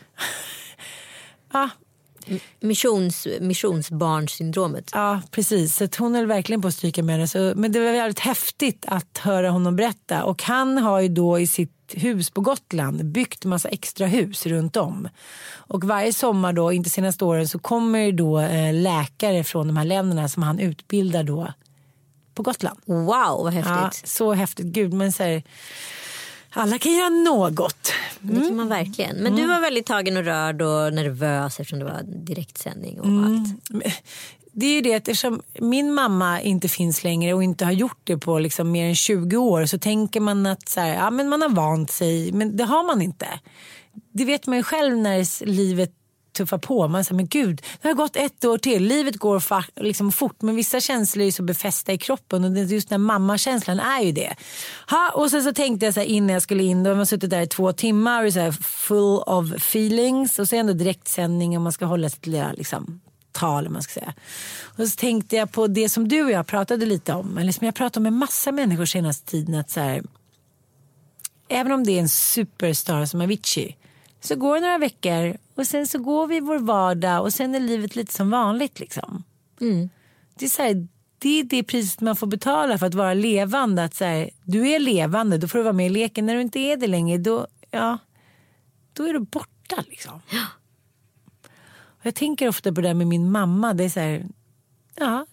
ja, 1.54 1.70
Missions, 2.60 3.28
missionsbarnsyndromet. 3.42 4.90
Ja, 4.94 5.22
precis. 5.32 5.76
Så 5.76 5.88
hon 5.98 6.16
höll 6.16 6.26
verkligen 6.26 6.62
på 6.62 6.68
att 6.68 6.74
stryka 6.74 7.04
med. 7.04 7.30
Så, 7.30 7.54
men 7.56 7.72
det 7.72 7.80
var 7.80 7.92
väldigt 7.92 8.20
häftigt 8.20 8.86
att 8.88 9.18
höra 9.18 9.50
honom 9.50 9.76
berätta. 9.76 10.24
Och 10.24 10.44
han 10.44 10.78
har 10.78 11.00
ju 11.00 11.08
då 11.08 11.40
i 11.40 11.48
sitt 11.48 11.72
hus 11.96 12.30
på 12.30 12.42
Gotland 12.42 13.06
byggt 13.06 13.46
massa 13.46 13.70
extra 13.70 14.08
hus 14.08 14.46
runt 14.46 14.78
om. 14.78 15.10
Och 15.56 15.84
varje 15.84 16.14
sommar 16.14 16.54
då, 16.54 16.72
inte 16.72 16.90
senaste 16.90 17.26
åren, 17.26 17.48
så 17.48 17.60
kommer 17.60 18.00
ju 18.00 18.12
då 18.12 18.40
eh, 18.40 18.74
läkare 18.74 19.44
från 19.44 19.68
de 19.68 19.78
här 19.78 19.86
länderna 19.86 20.30
som 20.30 20.44
han 20.44 20.60
utbildar 20.60 21.24
då 21.24 21.54
på 22.36 22.44
Gotland. 22.44 22.80
Wow 22.86 23.44
vad 23.44 23.54
Ja, 23.54 23.60
häftigt. 23.60 24.10
så 24.10 24.34
häftigt. 24.34 24.66
Gud, 24.66 24.94
men 24.94 25.12
så 25.12 25.24
här, 25.24 25.44
alla 26.54 26.80
kan 26.80 26.92
göra 26.94 27.10
något. 27.10 27.92
Det 28.20 28.40
kan 28.48 28.56
man 28.56 28.70
verkligen. 28.70 29.16
Men 29.16 29.28
Mm. 29.28 29.36
du 29.42 29.48
var 29.48 29.62
väldigt 29.62 29.86
tagen 29.86 30.18
och 30.18 30.24
rörd 30.24 30.62
och 30.62 30.94
nervös 30.94 31.60
eftersom 31.60 31.80
det 31.80 31.86
var 31.86 32.02
direktsändning 32.04 33.00
och 33.00 33.06
Mm. 33.06 33.24
allt. 33.72 33.94
Det 34.56 34.66
är 34.66 34.74
ju 34.74 34.82
det 34.82 34.94
att 34.96 35.08
eftersom 35.08 35.42
min 35.60 35.94
mamma 35.94 36.42
inte 36.42 36.68
finns 36.70 37.04
längre 37.04 37.34
och 37.34 37.44
inte 37.44 37.66
har 37.66 37.72
gjort 37.72 38.00
det 38.04 38.18
på 38.18 38.40
liksom 38.40 38.72
mer 38.72 38.86
än 38.88 38.96
20 38.96 39.38
år 39.38 39.66
så 39.66 39.78
tänker 39.80 40.20
man 40.20 40.46
att 40.46 40.70
så 40.70 40.80
här, 40.80 40.96
ja, 40.96 41.10
men 41.12 41.30
man 41.30 41.42
har 41.42 41.50
vant 41.50 41.92
sig. 41.92 42.32
Men 42.32 42.58
det 42.58 42.64
har 42.64 42.84
man 42.84 43.02
inte. 43.02 43.28
Det 44.14 44.26
vet 44.26 44.48
man 44.48 44.58
ju 44.58 44.64
själv 44.64 44.98
när 44.98 45.46
livet 45.46 45.92
tuffa 46.34 46.58
på. 46.58 46.88
Man 46.88 47.06
säger 47.06 47.16
men 47.16 47.28
gud, 47.28 47.62
det 47.82 47.88
har 47.88 47.96
gått 47.96 48.16
ett 48.16 48.46
år 48.46 48.58
till. 48.58 48.84
Livet 48.84 49.16
går 49.16 49.40
fa- 49.40 49.64
liksom 49.76 50.12
fort 50.12 50.42
men 50.42 50.56
vissa 50.56 50.80
känslor 50.80 51.26
är 51.26 51.32
så 51.32 51.44
befästa 51.44 51.94
i 51.94 51.98
kroppen 51.98 52.44
och 52.44 52.58
just 52.58 52.90
den 52.90 53.02
mammakänslan 53.02 53.80
är 53.80 54.02
ju 54.02 54.12
det. 54.12 54.36
Ha, 54.90 55.12
och 55.14 55.32
sen 55.32 55.44
så 55.44 55.54
tänkte 55.54 55.86
jag 55.86 55.94
så 55.94 56.00
här, 56.00 56.08
innan 56.08 56.34
jag 56.34 56.42
skulle 56.42 56.64
in, 56.64 56.84
då 56.84 56.90
har 56.90 56.96
man 56.96 57.06
suttit 57.06 57.30
där 57.30 57.42
i 57.42 57.48
två 57.48 57.74
timmar 57.74 58.22
och 58.22 58.28
är 58.28 58.32
så 58.32 58.40
här 58.40 58.52
full 58.52 59.22
of 59.26 59.52
feelings 59.54 60.40
och 60.40 60.50
så 60.50 60.56
är 60.56 60.60
ändå 60.60 60.74
direktsändning 60.74 61.58
och 61.58 61.62
man 61.62 61.72
ska 61.72 61.86
hålla 61.86 62.10
sitt 62.10 62.28
lilla 62.28 62.54
liksom, 62.54 63.02
tal 63.32 63.70
man 63.70 63.84
ska 63.84 64.00
säga. 64.00 64.14
Och 64.78 64.88
så 64.88 64.96
tänkte 64.96 65.36
jag 65.36 65.52
på 65.52 65.68
det 65.68 65.90
som 65.90 66.08
du 66.08 66.24
och 66.24 66.32
jag 66.32 66.48
pratade 66.48 66.86
lite 66.86 67.14
om, 67.14 67.38
eller 67.38 67.52
som 67.52 67.66
jag 67.66 67.76
pratat 67.76 68.04
med 68.04 68.14
massa 68.14 68.52
människor 68.52 68.86
senaste 68.86 69.32
tiden. 69.32 69.56
Att 69.56 69.70
så 69.70 69.80
här, 69.80 70.04
även 71.48 71.72
om 71.72 71.84
det 71.84 71.92
är 71.92 72.00
en 72.00 72.10
superstar 72.10 73.06
som 73.06 73.22
Avicii. 73.22 73.78
Så 74.22 74.36
går 74.36 74.56
det 74.56 74.62
några 74.62 74.78
veckor 74.78 75.38
och 75.56 75.68
sen 75.68 75.88
så 75.88 76.00
går 76.00 76.28
vi 76.28 76.36
i 76.38 76.40
vår 76.40 76.60
vardag 76.60 77.22
och 77.22 77.34
sen 77.34 77.56
är 77.56 77.60
livet 77.60 77.96
lite 77.96 78.14
som 78.14 78.30
vanligt 78.30 78.80
liksom. 78.80 79.24
Det 80.36 80.46
är 80.46 80.50
så 80.50 80.62
här, 80.62 80.88
det 81.18 81.40
är 81.40 81.44
det 81.44 81.64
priset 81.64 82.02
man 82.02 82.16
får 82.16 82.28
betala 82.28 82.78
för 82.78 82.86
att 82.86 82.94
vara 82.94 83.14
levande. 83.14 83.84
Att 83.84 83.96
så 83.96 84.06
här, 84.06 84.30
du 84.44 84.70
är 84.70 84.80
levande, 84.80 85.38
då 85.38 85.48
får 85.48 85.58
du 85.58 85.64
vara 85.64 85.74
med 85.74 85.86
i 85.86 85.90
leken. 85.90 86.26
När 86.26 86.36
du 86.36 86.42
inte 86.42 86.60
är 86.60 86.78
det 86.78 86.88
längre, 86.88 87.18
då, 87.18 87.48
ja, 87.72 87.98
då 88.94 89.04
är 89.04 89.14
du 89.14 89.20
borta 89.20 89.84
liksom. 89.90 90.22
Och 91.76 92.06
jag 92.06 92.16
tänker 92.16 92.48
ofta 92.48 92.74
på 92.74 92.82
det 92.82 92.88
där 92.88 92.94
med 92.94 93.08
min 93.08 93.32
mamma. 93.32 93.74
Det 93.74 93.84
är 93.84 93.90
så 93.90 94.00
här, 94.00 94.26
ja, 94.96 95.26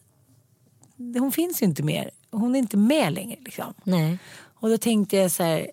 hon 0.97 1.33
finns 1.33 1.63
ju 1.63 1.67
inte 1.67 1.83
mer. 1.83 2.11
Hon 2.31 2.55
är 2.55 2.59
inte 2.59 2.77
med 2.77 3.13
längre 3.13 3.37
liksom. 3.41 3.75
Nej. 3.85 4.19
Och 4.39 4.69
då 4.69 4.79
tänkte 4.79 5.17
jag 5.17 5.31
så 5.31 5.43
här, 5.43 5.71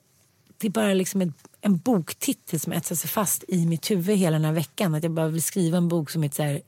det 0.58 0.68
är 0.68 0.72
bara 0.72 0.94
liksom 0.94 1.22
en, 1.22 1.34
en 1.62 1.78
boktitel 1.78 2.60
som 2.60 2.74
etsar 2.74 2.96
sig 2.96 3.10
fast 3.10 3.44
i 3.48 3.66
mitt 3.66 3.92
huvud 3.92 4.18
hela 4.18 4.36
den 4.36 4.46
här 4.46 4.54
veckan. 4.54 4.96
Att 4.96 5.04
jag 5.04 5.12
bara 5.12 5.28
vill 5.28 5.44
skriva 5.44 5.78
en 5.78 5.88
bok 5.88 6.10
som 6.10 6.24
heter 6.24 6.36
så 6.36 6.44
här, 6.44 6.62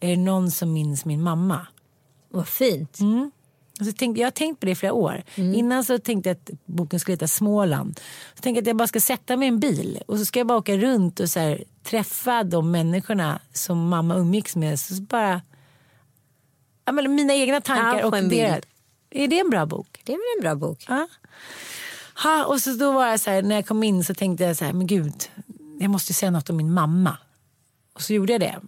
Är 0.00 0.08
det 0.08 0.16
någon 0.16 0.50
som 0.50 0.72
minns 0.72 1.04
min 1.04 1.22
mamma? 1.22 1.66
Vad 2.28 2.48
fint. 2.48 2.98
Och 3.80 3.86
så 3.86 3.92
tänkte, 3.92 4.20
jag 4.20 4.26
har 4.26 4.30
tänkt 4.30 4.60
på 4.60 4.66
det 4.66 4.72
i 4.72 4.74
flera 4.74 4.92
år. 4.92 5.22
Innan 5.54 5.84
så 5.84 5.98
tänkte 5.98 6.28
jag 6.30 6.36
att 6.36 6.50
boken 6.64 7.00
skulle 7.00 7.12
heta 7.12 7.28
Småland. 7.28 8.00
Så 8.34 8.42
tänkte 8.42 8.58
jag 8.58 8.62
att 8.62 8.66
jag 8.66 8.76
bara 8.76 8.88
ska 8.88 9.00
sätta 9.00 9.36
mig 9.36 9.46
i 9.46 9.48
en 9.48 9.60
bil 9.60 10.02
och 10.06 10.18
så 10.18 10.24
ska 10.24 10.40
jag 10.40 10.46
bara 10.46 10.58
åka 10.58 10.76
runt 10.76 11.20
och 11.20 11.30
så 11.30 11.40
här, 11.40 11.64
träffa 11.82 12.44
de 12.44 12.70
människorna 12.70 13.40
som 13.52 13.88
mamma 13.88 14.14
umgicks 14.16 14.56
med. 14.56 14.80
Så 14.80 14.94
bara, 14.94 15.42
ja, 16.84 16.92
men 16.92 17.14
mina 17.14 17.34
egna 17.34 17.60
tankar 17.60 17.98
Ja, 17.98 18.06
och 18.06 18.28
deras. 18.28 18.64
Är 19.10 19.28
det 19.28 19.40
en 19.40 19.50
bra 19.50 19.66
bok? 19.66 20.00
Det 20.04 20.12
är 20.12 20.16
väl 20.16 20.38
en 20.38 20.42
bra 20.42 20.68
bok. 20.68 20.84
Ja. 20.88 21.08
Ha, 22.22 22.44
och 22.44 22.60
så 22.60 22.70
då 22.70 22.92
var 22.92 23.06
jag 23.06 23.20
så 23.20 23.30
här, 23.30 23.42
när 23.42 23.54
jag 23.54 23.66
kom 23.66 23.82
in 23.82 24.04
så 24.04 24.14
tänkte 24.14 24.44
jag 24.44 24.56
så 24.56 24.64
här, 24.64 24.72
men 24.72 24.86
gud, 24.86 25.14
jag 25.80 25.90
måste 25.90 26.14
säga 26.14 26.30
något 26.30 26.50
om 26.50 26.56
min 26.56 26.72
mamma. 26.72 27.16
Och 27.94 28.02
så 28.02 28.12
gjorde 28.12 28.32
jag 28.32 28.40
det. 28.40 28.60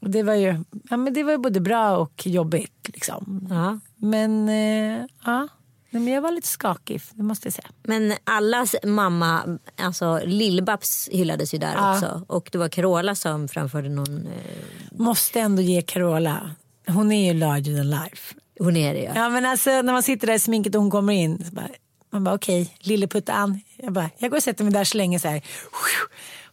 Och 0.00 0.10
det 0.10 0.22
var 0.22 0.34
ju, 0.34 0.64
ja, 0.90 0.96
men 0.96 1.14
det 1.14 1.22
var 1.22 1.38
både 1.38 1.60
bra 1.60 1.96
och 1.96 2.26
jobbigt 2.26 2.88
liksom. 2.88 3.46
Ja. 3.50 3.78
Men 3.96 4.48
eh, 4.48 5.06
ja, 5.24 5.48
men 5.90 6.06
jag 6.08 6.22
var 6.22 6.30
lite 6.30 6.48
skakig, 6.48 7.02
det 7.12 7.22
måste 7.22 7.46
jag 7.46 7.52
säga. 7.54 7.68
Men 7.82 8.14
allas 8.24 8.74
mamma, 8.84 9.58
alltså 9.76 10.20
Lill-Babs 10.24 11.08
hyllades 11.12 11.54
ju 11.54 11.58
där 11.58 11.74
Ja. 11.74 11.94
också. 11.94 12.22
Och 12.28 12.48
det 12.52 12.58
var 12.58 12.68
Carola 12.68 13.14
som 13.14 13.48
framförde 13.48 13.88
någon, 13.88 14.26
eh, 14.26 14.98
Måste 14.98 15.40
ändå 15.40 15.62
ge 15.62 15.82
Carola, 15.82 16.50
hon 16.86 17.12
är 17.12 17.32
ju 17.32 17.38
larger 17.38 17.76
than 17.76 17.90
life. 17.90 18.34
hon 18.58 18.76
är 18.76 18.94
det 18.94 19.00
ja. 19.02 19.12
Ja 19.14 19.28
men 19.28 19.46
alltså 19.46 19.70
när 19.70 19.92
man 19.92 20.02
sitter 20.02 20.26
där 20.26 20.34
i 20.34 20.38
sminket 20.38 20.74
och 20.74 20.80
hon 20.80 20.90
kommer 20.90 21.12
in. 21.12 21.44
Så 21.44 21.52
bara, 21.54 21.68
man 22.12 22.24
bara 22.24 22.34
okej, 22.34 22.74
lilleputtan. 22.80 23.60
Jag 23.76 23.92
bara, 23.92 24.10
jag 24.18 24.30
går 24.30 24.36
och 24.36 24.42
sätter 24.42 24.64
mig 24.64 24.72
där 24.72 24.84
så 24.84 24.96
länge 24.96 25.18
så 25.18 25.28
här. 25.28 25.42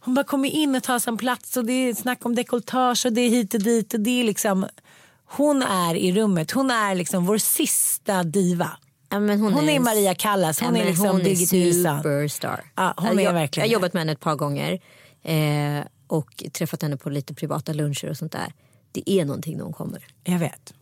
Hon 0.00 0.14
bara 0.14 0.24
kommer 0.24 0.48
in 0.48 0.74
och 0.74 0.82
tar 0.82 0.98
sig 0.98 1.10
en 1.10 1.16
plats 1.16 1.56
och 1.56 1.64
det 1.64 1.72
är 1.72 1.94
snack 1.94 2.26
om 2.26 2.34
dekolletage 2.34 3.06
och 3.06 3.12
det 3.12 3.20
är 3.20 3.30
hit 3.30 3.54
och 3.54 3.60
dit 3.62 3.94
och 3.94 4.00
det 4.00 4.20
är 4.20 4.24
liksom. 4.24 4.66
Hon 5.24 5.62
är 5.62 5.94
i 5.94 6.12
rummet, 6.12 6.50
hon 6.50 6.70
är 6.70 6.94
liksom 6.94 7.26
vår 7.26 7.38
sista 7.38 8.22
diva. 8.22 8.70
ja 9.10 9.20
men 9.20 9.40
hon, 9.40 9.52
Hon 9.52 9.68
är 9.68 9.76
en- 9.76 9.82
Maria 9.82 10.14
Callas, 10.14 10.60
hon 10.60 10.68
Ja, 10.68 10.74
är 10.74 10.78
men 10.78 10.86
liksom 10.88 11.06
hon 11.06 11.20
är 11.20 11.24
Birgit 11.24 11.52
Nilsson. 11.52 11.98
superstar. 11.98 12.64
Ja, 12.76 12.94
hon 12.96 13.18
är 13.18 13.22
jag, 13.22 13.32
verkligen 13.32 13.64
jag 13.68 13.70
har 13.70 13.80
jobbat 13.80 13.92
med 13.92 14.00
henne 14.00 14.12
ett 14.12 14.20
par 14.20 14.36
gånger. 14.36 14.80
Eh, 15.22 15.84
och 16.06 16.44
träffat 16.52 16.82
henne 16.82 16.96
på 16.96 17.10
lite 17.10 17.34
privata 17.34 17.72
luncher 17.72 18.10
och 18.10 18.16
sånt 18.16 18.32
där. 18.32 18.52
Det 18.92 19.10
är 19.10 19.24
någonting 19.24 19.56
när 19.56 19.64
hon 19.64 19.72
kommer. 19.72 20.04
Jag 20.24 20.38
vet. 20.38 20.74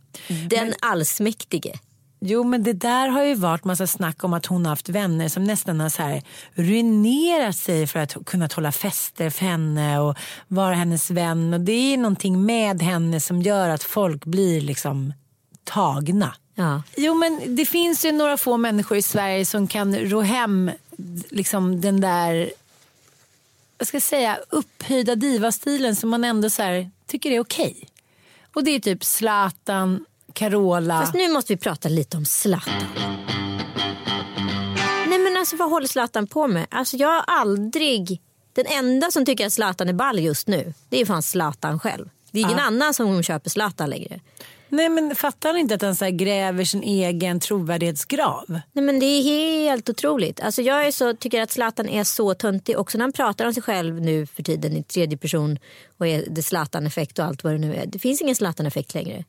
Den 0.50 0.74
allsmäktige. 0.82 1.72
Jo 2.20 2.44
men 2.44 2.62
det 2.62 2.72
där 2.72 3.08
har 3.08 3.22
ju 3.22 3.34
varit 3.34 3.64
massa 3.64 3.86
snack 3.86 4.24
om 4.24 4.32
att 4.32 4.46
hon 4.46 4.66
har 4.66 4.70
haft 4.70 4.88
vänner 4.88 5.28
som 5.28 5.44
nästan 5.44 5.80
har 5.80 5.88
så 5.88 6.02
här 6.02 6.22
ruinerat 6.54 7.56
sig 7.56 7.86
för 7.86 8.00
att 8.00 8.16
kunna 8.26 8.48
hålla 8.54 8.72
fester 8.72 9.30
för 9.30 9.44
henne 9.44 9.98
och 9.98 10.16
vara 10.48 10.74
hennes 10.74 11.10
vän. 11.10 11.54
Och 11.54 11.60
det 11.60 11.72
är 11.72 11.96
någonting 11.96 12.46
med 12.46 12.82
henne 12.82 13.20
som 13.20 13.42
gör 13.42 13.68
att 13.68 13.82
folk 13.82 14.24
blir 14.24 14.60
liksom 14.60 15.12
tagna. 15.64 16.34
Ja. 16.54 16.82
Jo 16.96 17.14
men 17.14 17.56
det 17.56 17.66
finns 17.66 18.04
ju 18.04 18.12
några 18.12 18.36
få 18.36 18.56
människor 18.56 18.98
i 18.98 19.02
Sverige 19.02 19.44
som 19.44 19.66
kan 19.66 19.96
ro 19.98 20.20
hem 20.20 20.70
liksom 21.30 21.80
den 21.80 22.00
där 22.00 22.50
vad 23.78 23.88
ska 23.88 23.94
jag 23.94 24.02
säga, 24.02 24.38
upphöjda 24.48 25.14
divastilen 25.14 25.96
som 25.96 26.10
man 26.10 26.24
ändå 26.24 26.50
så 26.50 26.62
här, 26.62 26.90
tycker 27.06 27.30
är 27.30 27.40
okej. 27.40 27.88
Och 28.54 28.64
det 28.64 28.70
är 28.70 28.80
typ 28.80 29.04
Zlatan, 29.04 30.04
Carola. 30.38 31.00
Fast 31.00 31.14
nu 31.14 31.28
måste 31.28 31.52
vi 31.52 31.56
prata 31.56 31.88
lite 31.88 32.16
om 32.16 32.24
Zlatan. 32.24 32.74
Nej 35.08 35.18
men 35.18 35.36
alltså 35.36 35.56
vad 35.56 35.70
håller 35.70 35.86
Zlatan 35.86 36.26
på 36.26 36.46
med? 36.46 36.66
Alltså 36.70 36.96
jag 36.96 37.08
har 37.08 37.24
aldrig... 37.26 38.20
Den 38.52 38.66
enda 38.66 39.10
som 39.10 39.24
tycker 39.24 39.46
att 39.46 39.52
Zlatan 39.52 39.88
är 39.88 39.92
ball 39.92 40.18
just 40.18 40.48
nu, 40.48 40.74
det 40.88 41.00
är 41.00 41.06
fan 41.06 41.22
Zlatan 41.22 41.80
själv. 41.80 42.08
Det 42.30 42.38
är 42.38 42.44
ingen 42.44 42.58
annan 42.58 42.94
som 42.94 43.22
köper 43.22 43.50
Zlatan 43.50 43.90
längre. 43.90 44.20
Nej 44.68 44.88
men 44.88 45.14
fattar 45.14 45.52
ni 45.52 45.60
inte 45.60 45.74
att 45.74 45.82
han 45.82 45.96
så 45.96 46.10
gräver 46.10 46.64
sin 46.64 46.82
egen 46.82 47.40
trovärdighetsgrav? 47.40 48.44
Nej 48.72 48.84
men 48.84 49.00
det 49.00 49.06
är 49.06 49.22
helt 49.22 49.88
otroligt. 49.88 50.40
Alltså 50.40 50.62
jag 50.62 50.86
är 50.86 50.90
så, 50.90 51.14
tycker 51.14 51.42
att 51.42 51.50
Zlatan 51.50 51.88
är 51.88 52.04
så 52.04 52.34
töntig 52.34 52.78
också 52.78 52.98
när 52.98 53.04
han 53.04 53.12
pratar 53.12 53.46
om 53.46 53.54
sig 53.54 53.62
själv 53.62 54.00
nu 54.00 54.26
för 54.26 54.42
tiden 54.42 54.76
i 54.76 54.82
tredje 54.82 55.18
person 55.18 55.58
och 55.98 56.06
är 56.06 56.24
det 56.30 56.42
Zlatan-effekt 56.42 57.18
och 57.18 57.24
allt 57.24 57.44
vad 57.44 57.52
det 57.52 57.58
nu 57.58 57.74
är. 57.74 57.86
Det 57.86 57.98
finns 57.98 58.20
ingen 58.20 58.36
Zlatan-effekt 58.36 58.94
längre. 58.94 59.24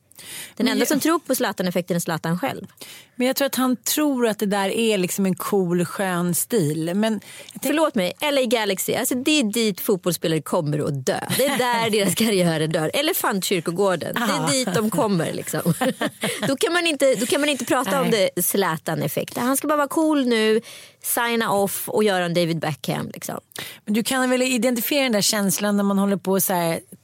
Den 0.56 0.68
enda 0.68 0.80
jag- 0.80 0.88
som 0.88 1.00
tror 1.00 1.18
på 1.18 1.34
Zlatan-effekten 1.34 1.96
är 1.96 2.00
Zlatan 2.00 2.38
själv. 2.38 2.66
Men 3.14 3.26
jag 3.26 3.36
tror 3.36 3.46
att 3.46 3.54
han 3.54 3.76
tror 3.76 4.26
att 4.26 4.38
det 4.38 4.46
där 4.46 4.68
är 4.68 4.98
liksom 4.98 5.26
en 5.26 5.34
cool 5.34 5.84
skön 5.84 6.34
stil. 6.34 6.92
Men 6.94 7.20
tänk, 7.52 7.62
Förlåt 7.62 7.94
mig, 7.94 8.12
LA 8.20 8.42
Galaxy, 8.42 8.94
alltså 8.94 9.14
det 9.14 9.30
är 9.40 9.42
dit 9.44 9.80
fotbollsspelare 9.80 10.42
kommer 10.42 10.78
att 10.78 11.06
dö. 11.06 11.20
Det 11.36 11.46
är 11.46 11.58
där 11.58 11.90
deras 12.00 12.14
karriärer 12.14 12.66
dör. 12.66 12.90
Elefantkyrkogården, 12.94 14.14
det 14.14 14.20
är 14.20 14.52
dit 14.52 14.74
de 14.74 14.90
kommer. 14.90 15.32
Liksom. 15.32 15.74
Då, 16.48 16.56
kan 16.56 16.72
man 16.72 16.86
inte, 16.86 17.14
då 17.14 17.26
kan 17.26 17.40
man 17.40 17.50
inte 17.50 17.64
prata 17.64 18.00
om 18.00 18.10
det 18.10 18.42
Zlatan-effekt. 18.44 19.38
Han 19.38 19.56
ska 19.56 19.68
bara 19.68 19.76
vara 19.76 19.88
cool 19.88 20.26
nu, 20.26 20.60
signa 21.02 21.52
off 21.52 21.88
och 21.88 22.04
göra 22.04 22.24
en 22.24 22.34
David 22.34 22.58
Beckham. 22.60 23.10
Liksom. 23.14 23.40
men 23.84 23.94
du 23.94 24.02
kan 24.02 24.30
väl 24.30 24.42
identifiera 24.42 25.02
den 25.02 25.12
där 25.12 25.20
känslan 25.20 25.76
när 25.76 25.84
man 25.84 25.98
håller 25.98 26.16
på 26.16 26.34
att 26.36 26.50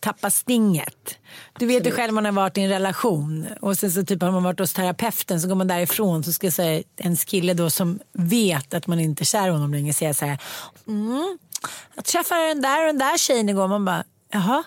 tappa 0.01 0.31
stinget. 0.31 1.19
Du 1.59 1.67
vet 1.67 1.87
ju 1.87 1.91
själv 1.91 2.15
man 2.15 2.25
har 2.25 2.33
varit 2.33 2.59
i 2.59 2.61
en 2.61 2.69
relation 2.69 3.47
och 3.61 3.77
sen 3.77 3.91
så 3.91 4.05
typ 4.05 4.23
har 4.23 4.31
man 4.31 4.43
varit 4.43 4.61
hos 4.61 4.73
terapeuten 4.73 5.41
så 5.41 5.49
går 5.49 5.55
man 5.55 5.69
därifrån 5.69 6.25
så 6.25 6.33
ska 6.33 6.51
säga 6.51 6.83
en 6.97 7.17
kille 7.17 7.55
då 7.55 7.71
som 7.71 7.99
vet 8.13 8.75
att 8.75 8.87
man 8.87 9.01
inte 9.01 9.23
är 9.23 9.25
kär 9.25 9.47
i 9.47 9.51
honom 9.51 9.75
längre 9.75 9.93
säga 9.93 10.15
så 10.15 10.27
här. 10.27 10.39
Mm, 10.89 11.39
jag 11.95 12.05
träffade 12.05 12.49
den 12.49 12.63
där 12.63 12.81
och 12.81 12.87
den 12.87 12.99
där 12.99 13.19
tjejen 13.19 13.49
igår. 13.49 13.69
Man 13.69 13.85
bara 13.85 14.05
jaha. 14.33 14.63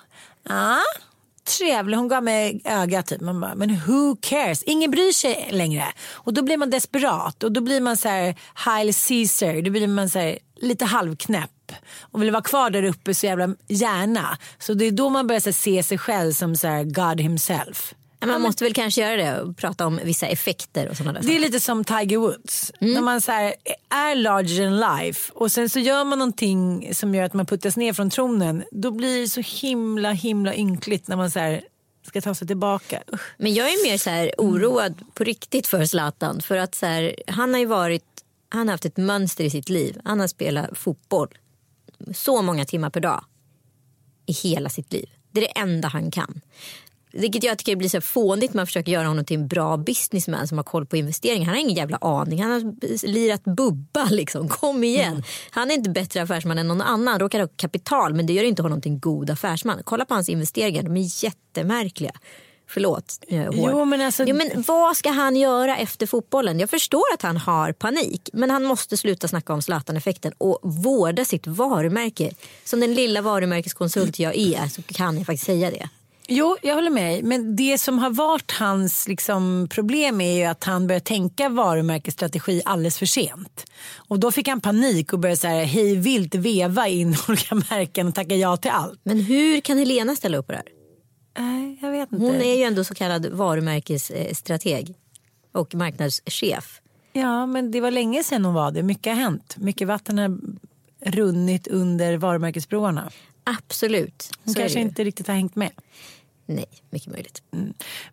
Ja, 0.50 0.80
trevlig. 1.58 1.98
Hon 1.98 2.08
gav 2.08 2.24
mig 2.24 2.62
ögat 2.66 3.08
typ. 3.08 3.22
Man 3.22 3.40
bara, 3.40 3.56
men 3.56 3.76
who 3.88 4.16
cares? 4.22 4.64
Ingen 4.64 4.92
bryr 4.92 5.12
sig 5.12 5.50
längre. 5.52 5.86
Och 6.12 6.34
då 6.34 6.42
blir 6.42 6.58
man 6.58 6.70
desperat 6.70 7.44
och 7.44 7.52
då 7.52 7.62
blir 7.62 7.82
man 7.82 7.98
så 7.98 8.10
här 8.10 8.36
Haile 8.54 8.94
Caesar. 9.08 9.62
Då 9.62 9.72
blir 9.72 9.88
man 9.88 10.10
så 10.10 10.20
här, 10.20 10.40
lite 10.56 10.86
halvknäpp 10.86 11.52
och 12.02 12.22
vill 12.22 12.32
vara 12.32 12.42
kvar 12.42 12.70
där 12.70 12.84
uppe 12.84 13.14
så 13.14 13.26
jävla 13.26 13.56
gärna. 13.68 14.38
Så 14.60 14.74
det 14.74 14.86
är 14.86 14.92
då 14.92 15.10
man 15.10 15.28
börjar 15.28 15.42
här, 15.46 15.52
se 15.52 15.84
sig 15.84 15.98
själv 15.98 16.32
som 16.32 16.56
så 16.56 16.68
här, 16.68 16.84
God 16.84 17.22
himself. 17.22 17.94
Ja, 18.20 18.28
Man 18.28 18.42
måste 18.42 18.64
väl 18.64 18.74
kanske 18.74 19.02
göra 19.02 19.16
det 19.16 19.42
och 19.42 19.58
prata 19.58 19.86
om 19.88 20.00
vissa 20.04 20.28
effekter 20.28 20.90
och 20.90 20.98
sådana 20.98 21.20
där 21.20 21.28
Det 21.28 21.36
är 21.36 21.40
lite 21.40 21.60
som 21.60 21.84
Tiger 21.84 22.18
Woods. 22.18 22.72
När 22.80 23.02
man 23.02 23.22
så 23.22 23.32
här, 23.32 23.54
är 23.90 24.16
larger 24.16 24.64
than 24.64 24.80
life 24.80 25.32
och 25.36 25.52
sen 25.52 25.70
så 25.70 25.80
gör 25.80 26.04
man 26.04 26.20
någonting 26.20 26.90
som 26.96 27.16
gör 27.16 27.24
att 27.24 27.34
man 27.34 27.46
puttas 27.46 27.78
ner 27.78 27.94
från 27.94 28.10
tronen. 28.10 28.64
Då 28.72 28.92
blir 28.92 29.22
det 29.22 29.28
så 29.28 29.42
himla 29.42 30.12
himla 30.12 30.56
ynkligt 30.56 31.08
när 31.08 31.16
man 31.16 31.32
så 31.32 31.40
här, 31.40 31.62
ska 32.08 32.22
ta 32.22 32.36
sig 32.36 32.48
tillbaka. 32.48 33.04
Men 33.38 33.54
jag 33.54 33.68
är 33.68 33.92
mer 33.92 33.98
så 33.98 34.10
här 34.10 34.32
oroad 34.38 34.96
på 35.14 35.24
riktigt 35.24 35.68
för 35.68 35.86
Zlatan. 35.86 36.42
För 36.42 36.58
att 36.58 36.76
så 36.76 36.86
här, 36.86 37.16
han 37.28 37.54
har 37.54 37.60
ju 37.60 37.66
varit, 37.66 38.06
han 38.50 38.68
har 38.68 38.74
haft 38.74 38.86
ett 38.86 38.98
mönster 38.98 39.44
i 39.44 39.50
sitt 39.50 39.70
liv. 39.70 39.98
Han 40.06 40.20
har 40.20 40.28
spelat 40.28 40.78
fotboll 40.78 41.28
så 42.14 42.42
många 42.42 42.66
timmar 42.66 42.90
per 42.90 43.02
dag 43.02 43.24
i 44.26 44.32
hela 44.32 44.70
sitt 44.70 44.94
liv. 44.94 45.10
Det 45.32 45.40
är 45.40 45.54
det 45.54 45.60
enda 45.60 45.88
han 45.88 46.12
kan. 46.12 46.42
Vilket 47.12 47.44
jag 47.44 47.58
tycker 47.58 47.76
blir 47.76 47.90
så 47.90 48.02
fånigt 48.02 48.54
man 48.54 48.68
försöker 48.68 48.92
göra 48.92 49.08
honom 49.08 49.26
till 49.26 49.38
en 49.38 49.48
bra 49.48 49.78
businessman 49.78 50.48
som 50.48 50.58
har 50.58 50.64
koll 50.64 50.86
på 50.86 50.98
investeringar. 50.98 51.46
Han 51.46 51.56
har 51.56 51.62
ingen 51.62 51.76
jävla 51.76 51.98
aning. 51.98 52.44
Han 52.44 52.52
har 52.52 53.08
lirat 53.08 53.44
bubba 53.44 54.06
liksom. 54.10 54.48
Kom 54.48 54.84
igen. 54.84 55.24
Han 55.52 55.72
är 55.72 55.76
inte 55.76 55.90
bättre 55.90 56.22
affärsman 56.22 56.58
än 56.58 56.68
någon 56.68 56.82
annan. 56.82 57.08
Han 57.08 57.20
råkar 57.20 57.40
ha 57.40 57.48
kapital 57.56 58.14
men 58.14 58.26
det 58.26 58.34
gör 58.34 58.44
inte 58.44 58.62
honom 58.62 58.82
till 58.82 58.92
en 58.92 59.00
god 59.00 59.30
affärsman. 59.30 59.82
Kolla 59.84 60.06
på 60.06 60.14
hans 60.14 60.30
investeringar. 60.30 60.84
De 60.84 60.98
är 60.98 61.24
jättemärkliga. 61.24 62.12
Förlåt, 62.72 63.20
nu 63.30 63.38
är 63.38 63.44
jag 63.44 63.54
hård. 63.54 63.72
Jo, 63.72 63.86
men 63.86 64.02
alltså- 64.02 64.24
jo, 64.28 64.36
men 64.36 64.64
vad 64.68 64.98
ska 64.98 65.10
han 65.10 65.36
göra 65.36 65.78
efter 65.78 66.06
fotbollen? 66.08 66.60
Jag 66.60 66.70
förstår 66.70 67.04
att 67.14 67.22
han 67.22 67.38
har 67.38 67.72
panik. 67.72 68.30
Men 68.34 68.50
han 68.52 68.64
måste 68.64 68.98
sluta 68.98 69.28
snacka 69.28 69.54
om 69.54 69.62
Zlatan-effekten 69.62 70.34
och 70.38 70.60
vårda 70.64 71.26
sitt 71.26 71.48
varumärke. 71.48 72.32
Som 72.64 72.80
den 72.80 72.94
lilla 72.94 73.22
varumärkeskonsult 73.22 74.20
jag 74.20 74.36
är 74.38 74.68
så 74.68 74.82
kan 74.82 75.18
jag 75.18 75.26
faktiskt 75.26 75.46
säga 75.46 75.72
det. 75.72 75.90
Jo, 76.28 76.58
jag 76.62 76.76
håller 76.76 76.90
med. 76.90 77.24
Men 77.24 77.56
det 77.56 77.78
som 77.78 78.00
har 78.00 78.10
varit 78.10 78.52
hans 78.52 79.08
liksom, 79.08 79.68
problem 79.72 80.22
är 80.22 80.38
ju 80.38 80.44
att 80.44 80.64
han 80.64 80.88
började 80.88 81.06
tänka 81.06 81.50
varumärkesstrategi 81.50 82.62
alldeles 82.66 83.00
för 83.00 83.06
sent. 83.06 83.66
Och 83.96 84.20
då 84.20 84.32
fick 84.32 84.48
han 84.48 84.62
panik 84.62 85.14
och 85.14 85.20
började 85.20 85.38
så 85.38 85.48
här, 85.48 85.64
hej 85.64 85.96
vilt 85.96 86.36
veva 86.36 86.88
in 86.88 87.18
olika 87.28 87.56
märken 87.56 88.08
och 88.08 88.16
tacka 88.16 88.36
ja 88.36 88.58
till 88.58 88.72
allt. 88.72 89.00
Men 89.04 89.20
hur 89.20 89.62
kan 89.62 89.78
Helena 89.78 90.16
ställa 90.16 90.38
upp 90.38 90.46
på 90.46 90.52
det 90.52 90.58
här? 90.58 90.79
Nej, 91.38 91.78
jag 91.82 91.92
vet 91.92 92.12
inte. 92.12 92.26
Hon 92.26 92.36
är 92.36 92.56
ju 92.56 92.64
ändå 92.64 92.84
så 92.84 92.96
kallad 92.96 93.26
varumärkesstrateg 93.26 94.94
och 95.52 95.76
marknadschef. 95.76 96.82
Ja, 97.14 97.46
men 97.46 97.72
det 97.72 97.82
var 97.82 97.92
länge 97.92 98.24
sedan 98.24 98.46
hon 98.46 98.54
var 98.54 98.72
det. 98.72 98.84
Mycket 98.84 99.16
har 99.16 99.22
hänt. 99.22 99.56
Mycket 99.58 99.88
vatten 99.88 100.18
har 100.18 100.40
runnit 101.00 101.68
under 101.68 102.18
varumärkesbroarna. 102.18 103.10
Absolut. 103.44 104.32
Hon 104.44 104.54
så 104.54 104.60
kanske 104.60 104.80
inte 104.80 105.04
riktigt 105.04 105.28
har 105.28 105.36
hängt 105.36 105.56
med. 105.56 105.72
Nej, 106.46 106.66
mycket 106.90 107.12
möjligt. 107.12 107.44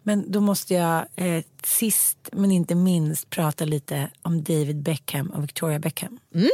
Men 0.02 0.32
då 0.32 0.40
måste 0.40 0.74
jag 0.74 1.06
eh, 1.16 1.44
sist 1.64 2.18
men 2.32 2.52
inte 2.52 2.74
minst 2.74 3.30
prata 3.30 3.64
lite 3.64 4.10
om 4.22 4.42
David 4.42 4.76
Beckham 4.76 5.30
och 5.30 5.42
Victoria 5.42 5.78
Beckham. 5.78 6.18
Mm. 6.34 6.48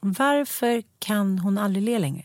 Varför 0.00 0.82
kan 0.98 1.38
hon 1.38 1.58
aldrig 1.58 1.84
le 1.84 1.98
längre? 1.98 2.24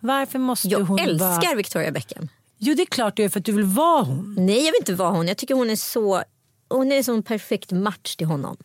Varför 0.00 0.38
måste 0.38 0.68
Jag 0.68 0.80
hon 0.80 0.98
älskar 0.98 1.46
vara... 1.46 1.54
Victoria 1.54 1.90
Beckham. 1.90 2.28
Jo 2.64 2.74
det 2.74 2.82
är 2.82 2.86
klart 2.86 3.16
du 3.16 3.24
är 3.24 3.28
för 3.28 3.38
att 3.38 3.44
du 3.44 3.52
vill 3.52 3.64
vara 3.64 4.02
hon. 4.02 4.34
Nej, 4.38 4.56
jag 4.56 4.72
vill 4.72 4.80
inte 4.80 4.94
vara 4.94 5.10
hon. 5.10 5.28
Jag 5.28 5.36
tycker 5.36 5.54
hon 5.54 5.70
är 5.70 5.76
så... 5.76 6.22
Hon 6.68 6.92
är 6.92 6.96
en 6.96 7.04
sån 7.04 7.22
perfekt 7.22 7.70
match 7.70 8.16
till 8.16 8.26
honom. 8.26 8.56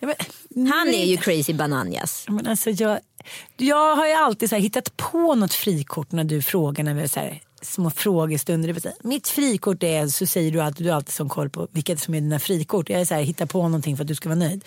Ja, 0.00 0.06
men, 0.06 0.16
Han 0.68 0.86
nej. 0.86 1.02
är 1.02 1.06
ju 1.06 1.16
crazy 1.16 1.54
bananjas. 1.54 2.24
Men 2.28 2.46
alltså, 2.46 2.70
jag, 2.70 2.98
jag 3.56 3.96
har 3.96 4.06
ju 4.06 4.12
alltid 4.12 4.48
så 4.48 4.54
här, 4.54 4.62
hittat 4.62 4.96
på 4.96 5.34
något 5.34 5.54
frikort 5.54 6.12
när 6.12 6.24
du 6.24 6.42
frågar 6.42 6.84
när 6.84 6.94
vi 6.94 7.00
har 7.00 7.08
så 7.08 7.20
här, 7.20 7.42
små 7.62 7.90
frågestunder. 7.90 8.72
Vill 8.72 8.82
säga, 8.82 8.94
Mitt 9.02 9.28
frikort 9.28 9.82
är, 9.82 10.06
så 10.06 10.26
säger 10.26 10.52
du 10.52 10.62
att 10.62 10.76
du 10.76 10.88
har 10.88 10.96
alltid 10.96 11.14
sån 11.14 11.28
koll 11.28 11.50
på 11.50 11.68
vilket 11.70 12.00
som 12.00 12.14
är 12.14 12.20
dina 12.20 12.38
frikort. 12.38 12.90
Jag 12.90 13.00
är 13.00 13.04
så 13.04 13.14
här, 13.14 13.22
hittar 13.22 13.46
på 13.46 13.62
någonting 13.62 13.96
för 13.96 14.04
att 14.04 14.08
du 14.08 14.14
ska 14.14 14.28
vara 14.28 14.38
nöjd. 14.38 14.64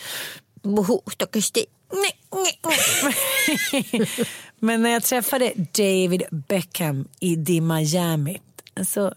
Moho, 0.63 1.01
stackars 1.11 1.51
dig. 1.51 1.65
Men 4.59 4.83
när 4.83 4.89
jag 4.89 5.03
träffade 5.03 5.53
David 5.55 6.23
Beckham 6.31 7.07
i 7.19 7.61
Miami. 7.61 8.39
Så 8.85 8.99
jag 8.99 9.13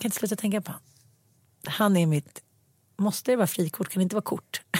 kan 0.00 0.04
inte 0.08 0.16
sluta 0.16 0.36
tänka 0.36 0.60
på. 0.60 0.72
Han 1.66 1.96
är 1.96 2.06
mitt... 2.06 2.40
Måste 3.00 3.30
det 3.32 3.36
vara 3.36 3.46
frikort? 3.46 3.88
Kan 3.88 4.00
det 4.00 4.02
inte 4.02 4.16
vara 4.16 4.22
kort? 4.24 4.60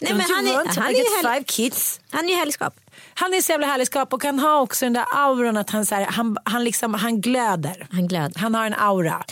Nej, 0.00 0.12
men 0.14 0.20
han 0.20 0.46
är- 0.46 0.80
han 0.80 0.86
är 0.86 0.98
ju 0.98 1.04
five 1.34 1.44
kids. 1.44 2.00
Han 2.10 2.24
är 2.24 2.28
ju 2.28 2.34
härligskap. 2.36 2.80
Han 3.14 3.34
är 3.34 3.40
så 3.40 3.52
jävla 3.52 3.66
härlig 3.66 3.86
skap 3.86 4.12
och 4.12 4.24
han 4.24 4.38
har 4.38 4.60
också 4.60 4.86
den 4.86 4.92
där 4.92 5.04
auran 5.14 5.56
att 5.56 5.70
han, 5.70 5.86
så 5.86 5.94
här, 5.94 6.04
han, 6.06 6.36
han, 6.44 6.64
liksom, 6.64 6.94
han 6.94 7.20
glöder. 7.20 7.86
Han 7.90 8.08
glöder. 8.08 8.40
Han 8.40 8.54
har 8.54 8.66
en 8.66 8.74
aura. 8.74 9.24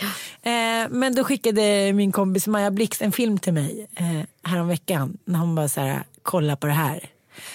Eh, 0.42 0.88
men 0.90 1.14
då 1.14 1.24
skickade 1.24 1.92
min 1.92 2.12
kompis 2.12 2.46
Maja 2.46 2.70
Blix 2.70 3.02
en 3.02 3.12
film 3.12 3.38
till 3.38 3.52
mig 3.52 3.86
eh, 3.96 4.50
häromveckan 4.50 5.18
när 5.24 5.38
hon 5.38 5.54
bara 5.54 5.68
så 5.68 5.80
här, 5.80 6.04
kolla 6.22 6.56
på 6.56 6.66
det 6.66 6.72
här. 6.72 7.10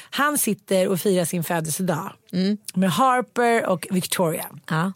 Han 0.10 0.38
sitter 0.38 0.88
och 0.88 1.00
firar 1.00 1.26
sin 1.26 1.44
födelsedag 1.44 2.14
med 2.74 2.92
Harper 2.92 3.66
och 3.66 3.88
Victoria. 3.92 4.46
Ja, 4.70 4.94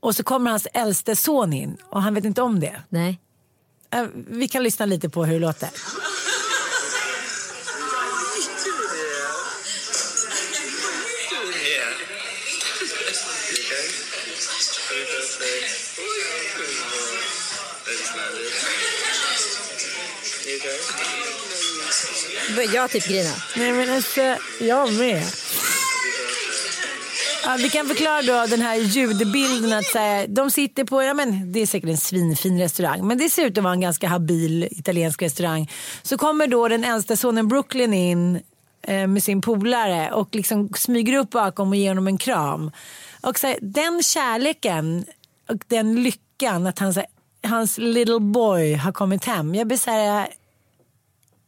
Och 0.00 0.14
så 0.14 0.22
kommer 0.22 0.50
hans 0.50 0.66
äldste 0.72 1.16
son 1.16 1.52
in 1.52 1.76
och 1.90 2.02
han 2.02 2.14
vet 2.14 2.24
inte 2.24 2.42
om 2.42 2.60
det. 2.60 2.82
nej. 2.88 3.20
Eh, 3.90 4.06
vi 4.14 4.48
kan 4.48 4.62
lyssna 4.62 4.86
lite 4.86 5.08
på 5.08 5.24
hur 5.24 5.34
det 5.34 5.40
låter. 5.40 5.68
Jag 22.74 22.90
typ 22.90 23.08
grina. 23.08 23.32
Nej 23.56 23.72
men 23.72 23.90
alltså, 23.90 24.36
jag 24.60 24.92
med. 24.92 25.22
Ja, 27.46 27.56
vi 27.58 27.70
kan 27.70 27.86
förklara 27.86 28.22
då 28.22 28.46
den 28.50 28.60
här 28.60 28.76
ljudbilden 28.76 29.72
att 29.72 29.94
här, 29.94 30.26
de 30.26 30.50
sitter 30.50 30.84
på, 30.84 31.02
ja 31.02 31.14
men 31.14 31.52
det 31.52 31.60
är 31.60 31.66
säkert 31.66 31.90
en 31.90 31.96
svinfin 31.96 32.58
restaurang 32.58 33.06
men 33.06 33.18
det 33.18 33.30
ser 33.30 33.46
ut 33.46 33.58
att 33.58 33.64
vara 33.64 33.74
en 33.74 33.80
ganska 33.80 34.08
habil 34.08 34.68
italiensk 34.70 35.22
restaurang. 35.22 35.70
Så 36.02 36.18
kommer 36.18 36.46
då 36.46 36.68
den 36.68 36.84
äldsta 36.84 37.16
sonen 37.16 37.48
Brooklyn 37.48 37.94
in 37.94 38.40
eh, 38.82 39.06
med 39.06 39.22
sin 39.22 39.40
polare 39.40 40.12
och 40.12 40.34
liksom 40.34 40.68
smyger 40.68 41.18
upp 41.18 41.30
bakom 41.30 41.68
och 41.68 41.76
ger 41.76 41.88
honom 41.88 42.06
en 42.06 42.18
kram. 42.18 42.70
Och 43.20 43.38
så 43.38 43.46
här, 43.46 43.58
den 43.62 44.02
kärleken 44.02 45.04
och 45.48 45.64
den 45.66 46.02
lyckan 46.02 46.66
att 46.66 46.78
han, 46.78 46.94
så 46.94 47.00
här, 47.00 47.08
hans 47.48 47.78
little 47.78 48.20
boy 48.20 48.74
har 48.74 48.92
kommit 48.92 49.24
hem. 49.24 49.54
Jag 49.54 49.66
blir 49.66 49.78
så 49.78 49.90
här, 49.90 50.28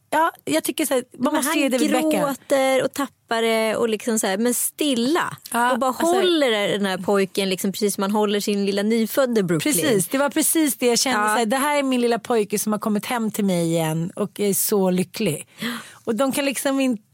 ja 0.09 0.31
jag 0.45 0.63
tycker 0.63 0.85
så 0.85 0.93
här, 0.93 1.03
man 1.17 1.33
måste 1.33 1.59
han 1.59 2.09
gråter 2.11 2.83
och 2.83 2.93
tappar 2.93 3.41
det 3.41 3.75
och 3.75 3.89
liksom 3.89 4.19
så 4.19 4.27
här, 4.27 4.37
men 4.37 4.53
stilla. 4.53 5.37
Ja, 5.53 5.71
och 5.71 5.79
bara 5.79 5.89
alltså- 5.89 6.05
håller 6.05 6.67
den 6.67 6.85
här 6.85 6.97
pojken 6.97 7.49
liksom 7.49 7.71
precis 7.71 7.95
som 7.95 8.01
man 8.01 8.11
håller 8.11 8.39
sin 8.39 8.65
lilla 8.65 8.83
nyfödde 8.83 9.43
Brooklyn. 9.43 9.73
Precis, 9.73 10.07
det 10.07 10.17
var 10.17 10.29
precis 10.29 10.77
det 10.77 10.87
jag 10.87 10.99
kände. 10.99 11.19
Ja. 11.19 11.27
Så 11.27 11.37
här, 11.37 11.45
det 11.45 11.57
här 11.57 11.79
är 11.79 11.83
min 11.83 12.01
lilla 12.01 12.19
pojke 12.19 12.59
som 12.59 12.71
har 12.71 12.79
kommit 12.79 13.05
hem 13.05 13.31
till 13.31 13.45
mig 13.45 13.65
igen 13.65 14.11
och 14.15 14.39
är 14.39 14.53
så 14.53 14.89
lycklig. 14.89 15.47
Och 16.05 16.15
de 16.15 16.31
kan 16.31 16.45
liksom 16.45 16.79
inte 16.79 17.08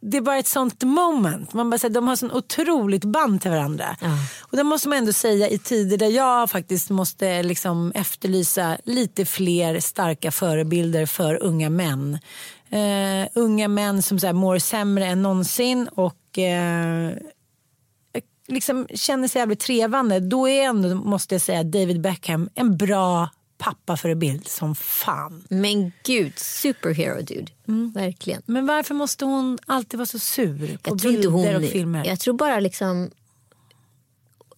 det 0.00 0.16
är 0.16 0.20
bara 0.20 0.38
ett 0.38 0.46
sånt 0.46 0.82
moment. 0.82 1.52
Man 1.52 1.70
bara 1.70 1.78
säger, 1.78 1.94
de 1.94 2.08
har 2.08 2.16
sån 2.16 2.32
otroligt 2.32 3.04
band 3.04 3.42
till 3.42 3.50
varandra. 3.50 3.96
Ja. 4.00 4.08
Och 4.40 4.56
det 4.56 4.64
måste 4.64 4.88
man 4.88 4.98
ändå 4.98 5.12
säga 5.12 5.48
i 5.48 5.58
tider 5.58 5.96
där 5.96 6.06
jag 6.08 6.50
faktiskt 6.50 6.90
måste 6.90 7.42
liksom 7.42 7.92
efterlysa 7.94 8.78
lite 8.84 9.24
fler 9.24 9.80
starka 9.80 10.30
förebilder 10.30 11.06
för 11.06 11.42
unga 11.42 11.70
män. 11.70 12.18
Eh, 12.70 13.28
unga 13.34 13.68
män 13.68 14.02
som 14.02 14.20
så 14.20 14.26
här, 14.26 14.34
mår 14.34 14.58
sämre 14.58 15.06
än 15.06 15.22
någonsin 15.22 15.88
och 15.88 16.38
eh, 16.38 17.12
liksom 18.48 18.86
känner 18.94 19.28
sig 19.28 19.40
jävligt 19.40 19.60
trevande. 19.60 20.20
Då 20.20 20.48
är 20.48 20.62
ändå, 20.62 20.94
måste 20.94 21.34
jag 21.34 21.42
säga, 21.42 21.64
David 21.64 22.00
Beckham 22.00 22.48
en 22.54 22.76
bra 22.76 23.28
pappaförebild 23.60 24.48
som 24.48 24.74
fan. 24.74 25.44
Men 25.48 25.92
gud, 26.04 26.38
superhero 26.38 27.22
dude. 27.22 27.52
Verkligen. 27.94 28.42
Men 28.46 28.66
varför 28.66 28.94
måste 28.94 29.24
hon 29.24 29.58
alltid 29.66 29.98
vara 29.98 30.06
så 30.06 30.18
sur 30.18 30.76
på 30.82 30.90
Jag 30.90 30.96
bilder 30.98 31.28
hon... 31.30 31.56
och 31.64 31.70
filmer? 31.70 32.04
Jag 32.06 32.20
tror 32.20 32.34
bara 32.34 32.60
liksom... 32.60 33.10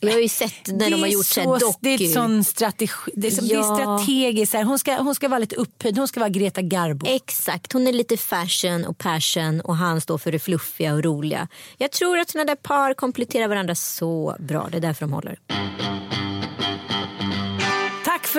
Jag 0.05 0.12
har 0.12 0.21
ju 0.21 0.29
sett 0.29 0.67
när 0.67 0.91
de 0.91 1.01
har 1.01 1.09
gjort 1.09 1.27
så 1.27 1.59
så, 1.61 1.75
det 1.81 1.88
är 1.91 1.99
doku. 1.99 2.12
sån 2.12 2.45
strategi, 2.45 3.12
det 3.15 3.27
är, 3.27 3.31
som, 3.31 3.49
det 3.49 3.55
är 3.55 3.59
Ja. 3.59 3.75
strategiskt. 3.99 4.55
Hon, 4.55 4.79
ska, 4.79 4.95
hon 5.03 5.15
ska 5.15 5.29
vara 5.29 5.38
lite 5.38 5.57
upphöjd, 5.57 5.99
hon 5.99 6.09
ska 6.09 6.21
vara 6.21 6.31
Greta 6.31 6.62
Garbo. 6.62 7.07
Exakt, 7.09 7.73
hon 7.73 7.87
är 7.87 7.93
lite 7.93 8.17
fashion 8.17 8.85
och 8.85 8.99
passion 8.99 9.61
och 9.61 9.77
han 9.77 10.01
står 10.01 10.19
för 10.19 10.33
det 10.33 10.38
fluffiga 10.38 10.95
och 10.95 11.05
roliga. 11.05 11.49
Jag 11.79 11.91
tror 11.91 12.19
att 12.19 12.31
såna 12.31 12.45
där 12.45 12.55
par 12.57 12.95
kompletterar 12.95 13.49
varandra 13.49 13.75
så 13.75 14.37
bra. 14.38 14.69
Det 14.71 14.77
är 14.77 14.81
därför 14.81 15.07
de 15.07 15.12
håller. 15.12 15.38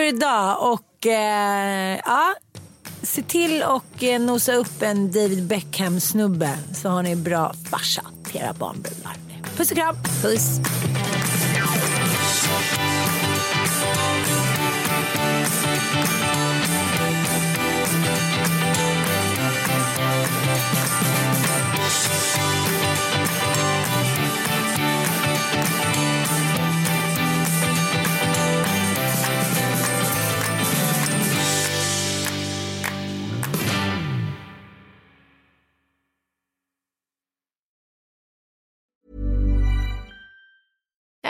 Tack 0.03 0.09
för 0.09 0.15
idag 0.15 0.73
och 0.73 1.05
eh, 1.07 1.99
ja, 2.05 2.35
se 3.01 3.21
till 3.21 3.63
och 3.63 4.03
eh, 4.03 4.21
nosa 4.21 4.53
upp 4.53 4.81
en 4.81 5.11
David 5.11 5.43
Beckham 5.43 5.99
snubbe 5.99 6.57
så 6.73 6.89
har 6.89 7.03
ni 7.03 7.15
bra 7.15 7.53
farsa 7.69 8.01
till 8.23 8.41
era 8.41 8.53
barnbrudar. 8.53 9.15
Puss 9.57 9.71
och 9.71 9.77
kram! 9.77 9.95
Puss. 10.21 10.59